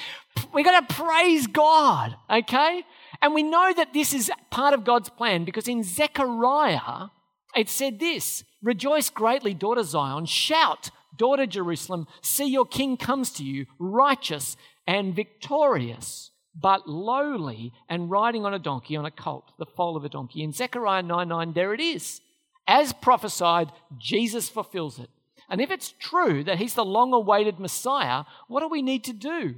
We've 0.54 0.66
got 0.66 0.88
to 0.88 0.96
praise 0.96 1.48
God, 1.48 2.16
okay? 2.30 2.84
And 3.22 3.34
we 3.34 3.44
know 3.44 3.74
that 3.76 3.94
this 3.94 4.14
is 4.14 4.32
part 4.52 4.74
of 4.74 4.84
God's 4.84 5.10
plan 5.10 5.46
because 5.46 5.68
in 5.68 5.84
Zechariah, 5.84 7.08
it 7.56 7.70
said 7.70 8.00
this 8.00 8.44
Rejoice 8.62 9.10
greatly, 9.10 9.54
daughter 9.54 9.84
Zion. 9.84 10.26
Shout, 10.26 10.92
daughter 11.18 11.46
Jerusalem. 11.46 12.08
See, 12.22 12.46
your 12.46 12.66
king 12.66 12.98
comes 12.98 13.30
to 13.32 13.44
you, 13.44 13.66
righteous 13.80 14.56
and 14.88 15.16
victorious, 15.16 16.32
but 16.56 16.88
lowly 16.88 17.74
and 17.90 18.10
riding 18.12 18.46
on 18.46 18.54
a 18.54 18.60
donkey, 18.60 18.96
on 18.96 19.06
a 19.06 19.12
colt, 19.12 19.52
the 19.58 19.66
foal 19.66 19.98
of 19.98 20.06
a 20.06 20.10
donkey. 20.10 20.44
In 20.44 20.52
Zechariah 20.52 21.04
9 21.04 21.28
9, 21.28 21.54
there 21.54 21.74
it 21.74 21.82
is. 21.82 22.22
As 22.68 22.94
prophesied, 22.94 23.72
Jesus 23.98 24.50
fulfills 24.50 25.00
it. 25.00 25.10
And 25.50 25.60
if 25.60 25.72
it's 25.72 25.94
true 26.00 26.44
that 26.46 26.58
he's 26.58 26.74
the 26.74 26.86
long 26.86 27.14
awaited 27.14 27.60
Messiah, 27.60 28.24
what 28.48 28.62
do 28.62 28.70
we 28.70 28.82
need 28.82 29.04
to 29.06 29.14
do? 29.14 29.56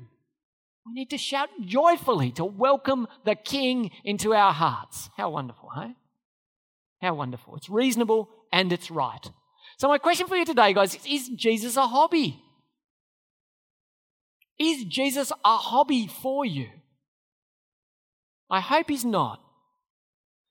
We 0.85 0.93
need 0.93 1.09
to 1.11 1.17
shout 1.17 1.49
joyfully 1.61 2.31
to 2.31 2.45
welcome 2.45 3.07
the 3.23 3.35
King 3.35 3.91
into 4.03 4.33
our 4.33 4.53
hearts. 4.53 5.09
How 5.17 5.29
wonderful, 5.29 5.69
hey? 5.75 5.95
How 7.01 7.13
wonderful. 7.13 7.55
It's 7.55 7.69
reasonable 7.69 8.29
and 8.51 8.71
it's 8.71 8.91
right. 8.91 9.31
So, 9.77 9.87
my 9.87 9.97
question 9.97 10.27
for 10.27 10.35
you 10.35 10.45
today, 10.45 10.73
guys, 10.73 10.95
is, 10.95 11.05
is 11.05 11.29
Jesus 11.29 11.75
a 11.75 11.87
hobby? 11.87 12.41
Is 14.59 14.85
Jesus 14.85 15.31
a 15.43 15.57
hobby 15.57 16.07
for 16.07 16.45
you? 16.45 16.69
I 18.49 18.61
hope 18.61 18.89
he's 18.89 19.05
not. 19.05 19.41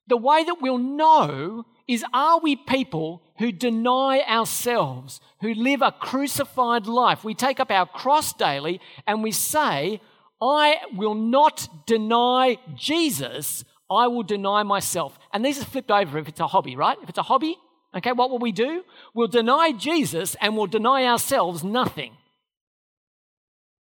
The 0.07 0.17
way 0.17 0.43
that 0.43 0.61
we'll 0.61 0.77
know 0.77 1.65
is 1.87 2.03
are 2.13 2.39
we 2.39 2.55
people 2.55 3.21
who 3.37 3.51
deny 3.51 4.21
ourselves, 4.27 5.19
who 5.41 5.53
live 5.53 5.81
a 5.81 5.91
crucified 5.91 6.87
life? 6.87 7.23
We 7.23 7.33
take 7.33 7.59
up 7.59 7.71
our 7.71 7.85
cross 7.85 8.33
daily 8.33 8.81
and 9.05 9.21
we 9.21 9.31
say, 9.31 10.01
I 10.41 10.77
will 10.93 11.15
not 11.15 11.67
deny 11.85 12.57
Jesus, 12.75 13.63
I 13.89 14.07
will 14.07 14.23
deny 14.23 14.63
myself. 14.63 15.17
And 15.31 15.45
these 15.45 15.61
are 15.61 15.65
flipped 15.65 15.91
over 15.91 16.17
if 16.17 16.27
it's 16.27 16.39
a 16.39 16.47
hobby, 16.47 16.75
right? 16.75 16.97
If 17.03 17.09
it's 17.09 17.17
a 17.17 17.23
hobby, 17.23 17.57
okay, 17.95 18.11
what 18.11 18.29
will 18.31 18.39
we 18.39 18.51
do? 18.51 18.83
We'll 19.13 19.27
deny 19.27 19.71
Jesus 19.71 20.35
and 20.41 20.57
we'll 20.57 20.67
deny 20.67 21.05
ourselves 21.05 21.63
nothing. 21.63 22.13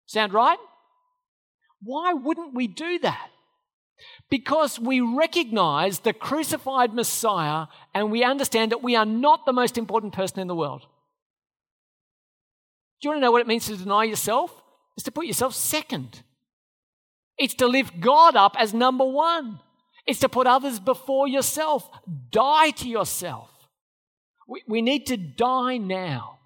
Sound 0.08 0.34
right? 0.34 0.58
Why 1.84 2.14
wouldn't 2.14 2.54
we 2.54 2.68
do 2.68 3.00
that? 3.00 3.30
Because 4.32 4.80
we 4.80 5.02
recognize 5.02 6.00
the 6.00 6.14
crucified 6.14 6.94
Messiah 6.94 7.68
and 7.94 8.10
we 8.10 8.24
understand 8.24 8.72
that 8.72 8.82
we 8.82 8.96
are 8.96 9.06
not 9.06 9.46
the 9.46 9.52
most 9.52 9.78
important 9.78 10.14
person 10.14 10.40
in 10.40 10.48
the 10.48 10.56
world. 10.56 10.82
Do 13.02 13.08
you 13.08 13.10
want 13.10 13.18
to 13.18 13.22
know 13.22 13.32
what 13.32 13.42
it 13.42 13.48
means 13.48 13.66
to 13.68 13.76
deny 13.76 14.06
yourself? 14.06 14.56
It's 14.96 15.04
to 15.04 15.12
put 15.12 15.26
yourself 15.26 15.54
second. 15.54 16.24
It's 17.38 17.56
to 17.56 17.68
lift 17.68 18.00
God 18.00 18.38
up 18.38 18.56
as 18.58 18.74
number 18.74 19.04
one. 19.04 19.60
It's 20.08 20.20
to 20.22 20.30
put 20.30 20.48
others 20.48 20.80
before 20.80 21.28
yourself. 21.28 21.90
Die 22.32 22.70
to 22.70 22.88
yourself. 22.88 23.50
We, 24.48 24.64
we 24.66 24.82
need 24.82 25.08
to 25.08 25.18
die 25.18 25.78
now. 25.78 26.40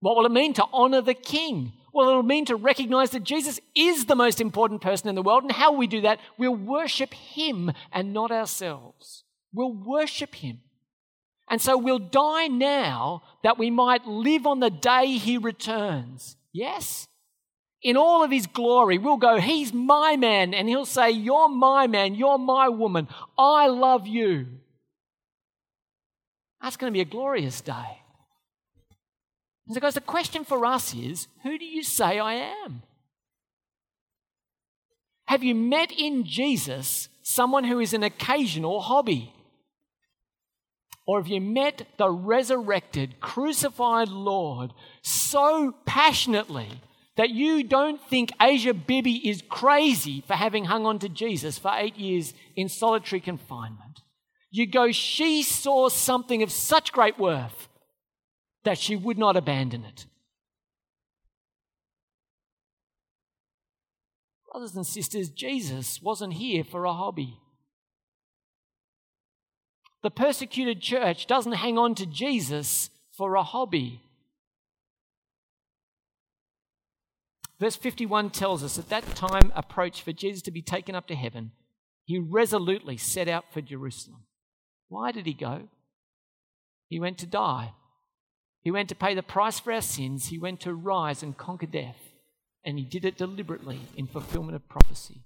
What 0.00 0.16
will 0.16 0.26
it 0.26 0.32
mean 0.32 0.54
to 0.54 0.64
honor 0.72 1.02
the 1.02 1.14
king? 1.14 1.72
Well, 1.92 2.08
it'll 2.08 2.22
mean 2.22 2.44
to 2.46 2.56
recognize 2.56 3.10
that 3.10 3.24
Jesus 3.24 3.60
is 3.74 4.04
the 4.04 4.14
most 4.14 4.40
important 4.40 4.80
person 4.80 5.08
in 5.08 5.14
the 5.14 5.22
world. 5.22 5.42
And 5.42 5.52
how 5.52 5.72
we 5.72 5.86
do 5.86 6.02
that? 6.02 6.20
We'll 6.36 6.54
worship 6.54 7.14
him 7.14 7.72
and 7.92 8.12
not 8.12 8.30
ourselves. 8.30 9.24
We'll 9.52 9.72
worship 9.72 10.36
him. 10.36 10.60
And 11.50 11.62
so 11.62 11.78
we'll 11.78 11.98
die 11.98 12.46
now 12.46 13.22
that 13.42 13.58
we 13.58 13.70
might 13.70 14.06
live 14.06 14.46
on 14.46 14.60
the 14.60 14.70
day 14.70 15.16
he 15.16 15.38
returns. 15.38 16.36
Yes? 16.52 17.08
In 17.82 17.96
all 17.96 18.22
of 18.22 18.30
his 18.30 18.46
glory, 18.46 18.98
we'll 18.98 19.16
go, 19.16 19.38
He's 19.38 19.72
my 19.72 20.16
man. 20.16 20.52
And 20.52 20.68
he'll 20.68 20.84
say, 20.84 21.10
You're 21.10 21.48
my 21.48 21.86
man. 21.86 22.14
You're 22.14 22.38
my 22.38 22.68
woman. 22.68 23.08
I 23.38 23.68
love 23.68 24.06
you. 24.06 24.46
That's 26.60 26.76
going 26.76 26.92
to 26.92 26.96
be 26.96 27.00
a 27.00 27.04
glorious 27.04 27.60
day. 27.60 27.97
And 29.68 29.74
so, 29.74 29.80
guys, 29.80 29.94
the 29.94 30.00
question 30.00 30.44
for 30.44 30.64
us 30.64 30.94
is 30.94 31.28
who 31.42 31.58
do 31.58 31.64
you 31.64 31.82
say 31.82 32.18
I 32.18 32.34
am? 32.64 32.82
Have 35.26 35.44
you 35.44 35.54
met 35.54 35.92
in 35.92 36.24
Jesus 36.24 37.10
someone 37.22 37.64
who 37.64 37.78
is 37.78 37.92
an 37.92 38.02
occasional 38.02 38.80
hobby? 38.80 39.34
Or 41.06 41.20
have 41.20 41.28
you 41.28 41.42
met 41.42 41.86
the 41.98 42.10
resurrected, 42.10 43.20
crucified 43.20 44.08
Lord 44.08 44.72
so 45.02 45.74
passionately 45.84 46.68
that 47.16 47.30
you 47.30 47.62
don't 47.62 48.00
think 48.08 48.32
Asia 48.40 48.72
Bibi 48.72 49.28
is 49.28 49.42
crazy 49.50 50.22
for 50.26 50.34
having 50.34 50.64
hung 50.64 50.86
on 50.86 50.98
to 51.00 51.10
Jesus 51.10 51.58
for 51.58 51.72
eight 51.74 51.96
years 51.96 52.32
in 52.56 52.70
solitary 52.70 53.20
confinement? 53.20 54.00
You 54.50 54.66
go, 54.66 54.92
she 54.92 55.42
saw 55.42 55.90
something 55.90 56.42
of 56.42 56.50
such 56.50 56.90
great 56.90 57.18
worth 57.18 57.67
that 58.64 58.78
she 58.78 58.96
would 58.96 59.18
not 59.18 59.36
abandon 59.36 59.84
it. 59.84 60.06
Brothers 64.50 64.74
and 64.74 64.86
sisters, 64.86 65.28
Jesus 65.28 66.00
wasn't 66.02 66.34
here 66.34 66.64
for 66.64 66.84
a 66.84 66.92
hobby. 66.92 67.38
The 70.02 70.10
persecuted 70.10 70.80
church 70.80 71.26
doesn't 71.26 71.52
hang 71.52 71.76
on 71.76 71.94
to 71.96 72.06
Jesus 72.06 72.90
for 73.16 73.34
a 73.34 73.42
hobby. 73.42 74.02
Verse 77.60 77.76
51 77.76 78.30
tells 78.30 78.62
us 78.62 78.78
at 78.78 78.88
that 78.88 79.04
time 79.16 79.52
approached 79.54 80.02
for 80.02 80.12
Jesus 80.12 80.42
to 80.42 80.52
be 80.52 80.62
taken 80.62 80.94
up 80.94 81.08
to 81.08 81.16
heaven, 81.16 81.52
he 82.04 82.18
resolutely 82.18 82.96
set 82.96 83.28
out 83.28 83.52
for 83.52 83.60
Jerusalem. 83.60 84.22
Why 84.88 85.12
did 85.12 85.26
he 85.26 85.34
go? 85.34 85.68
He 86.88 87.00
went 87.00 87.18
to 87.18 87.26
die. 87.26 87.72
He 88.68 88.72
went 88.72 88.90
to 88.90 88.94
pay 88.94 89.14
the 89.14 89.22
price 89.22 89.58
for 89.58 89.72
our 89.72 89.80
sins. 89.80 90.26
He 90.26 90.36
went 90.36 90.60
to 90.60 90.74
rise 90.74 91.22
and 91.22 91.34
conquer 91.34 91.64
death. 91.64 91.96
And 92.62 92.78
he 92.78 92.84
did 92.84 93.06
it 93.06 93.16
deliberately 93.16 93.80
in 93.96 94.06
fulfillment 94.06 94.56
of 94.56 94.68
prophecy. 94.68 95.22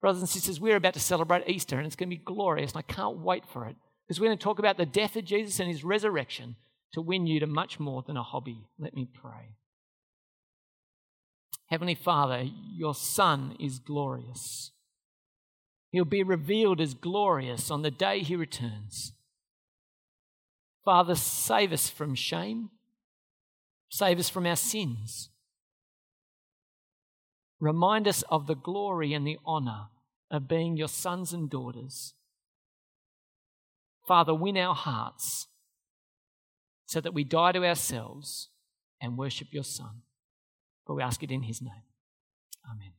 Brothers 0.00 0.22
and 0.22 0.28
sisters, 0.30 0.58
we're 0.58 0.76
about 0.76 0.94
to 0.94 1.00
celebrate 1.00 1.46
Easter 1.46 1.76
and 1.76 1.86
it's 1.86 1.96
going 1.96 2.08
to 2.08 2.16
be 2.16 2.22
glorious 2.24 2.72
and 2.72 2.78
I 2.78 2.92
can't 2.94 3.18
wait 3.18 3.44
for 3.44 3.66
it. 3.66 3.76
Because 4.08 4.18
we're 4.18 4.28
going 4.28 4.38
to 4.38 4.42
talk 4.42 4.58
about 4.58 4.78
the 4.78 4.86
death 4.86 5.16
of 5.16 5.26
Jesus 5.26 5.60
and 5.60 5.68
his 5.68 5.84
resurrection 5.84 6.56
to 6.94 7.02
win 7.02 7.26
you 7.26 7.40
to 7.40 7.46
much 7.46 7.78
more 7.78 8.02
than 8.02 8.16
a 8.16 8.22
hobby. 8.22 8.64
Let 8.78 8.94
me 8.94 9.06
pray. 9.12 9.50
Heavenly 11.66 11.94
Father, 11.94 12.48
your 12.74 12.94
Son 12.94 13.54
is 13.60 13.80
glorious. 13.80 14.70
He'll 15.90 16.06
be 16.06 16.22
revealed 16.22 16.80
as 16.80 16.94
glorious 16.94 17.70
on 17.70 17.82
the 17.82 17.90
day 17.90 18.20
he 18.20 18.34
returns. 18.34 19.12
Father, 20.86 21.16
save 21.16 21.72
us 21.72 21.90
from 21.90 22.14
shame, 22.14 22.70
save 23.90 24.20
us 24.20 24.28
from 24.28 24.46
our 24.46 24.54
sins. 24.54 25.30
Remind 27.58 28.06
us 28.06 28.22
of 28.30 28.46
the 28.46 28.54
glory 28.54 29.12
and 29.12 29.26
the 29.26 29.36
honour 29.44 29.88
of 30.30 30.46
being 30.46 30.76
your 30.76 30.86
sons 30.86 31.32
and 31.32 31.50
daughters. 31.50 32.14
Father, 34.06 34.32
win 34.32 34.56
our 34.56 34.76
hearts 34.76 35.48
so 36.86 37.00
that 37.00 37.12
we 37.12 37.24
die 37.24 37.50
to 37.50 37.66
ourselves 37.66 38.50
and 39.00 39.18
worship 39.18 39.48
your 39.50 39.64
Son. 39.64 40.02
For 40.86 40.94
we 40.94 41.02
ask 41.02 41.20
it 41.24 41.32
in 41.32 41.42
his 41.42 41.60
name. 41.60 41.82
Amen. 42.70 42.95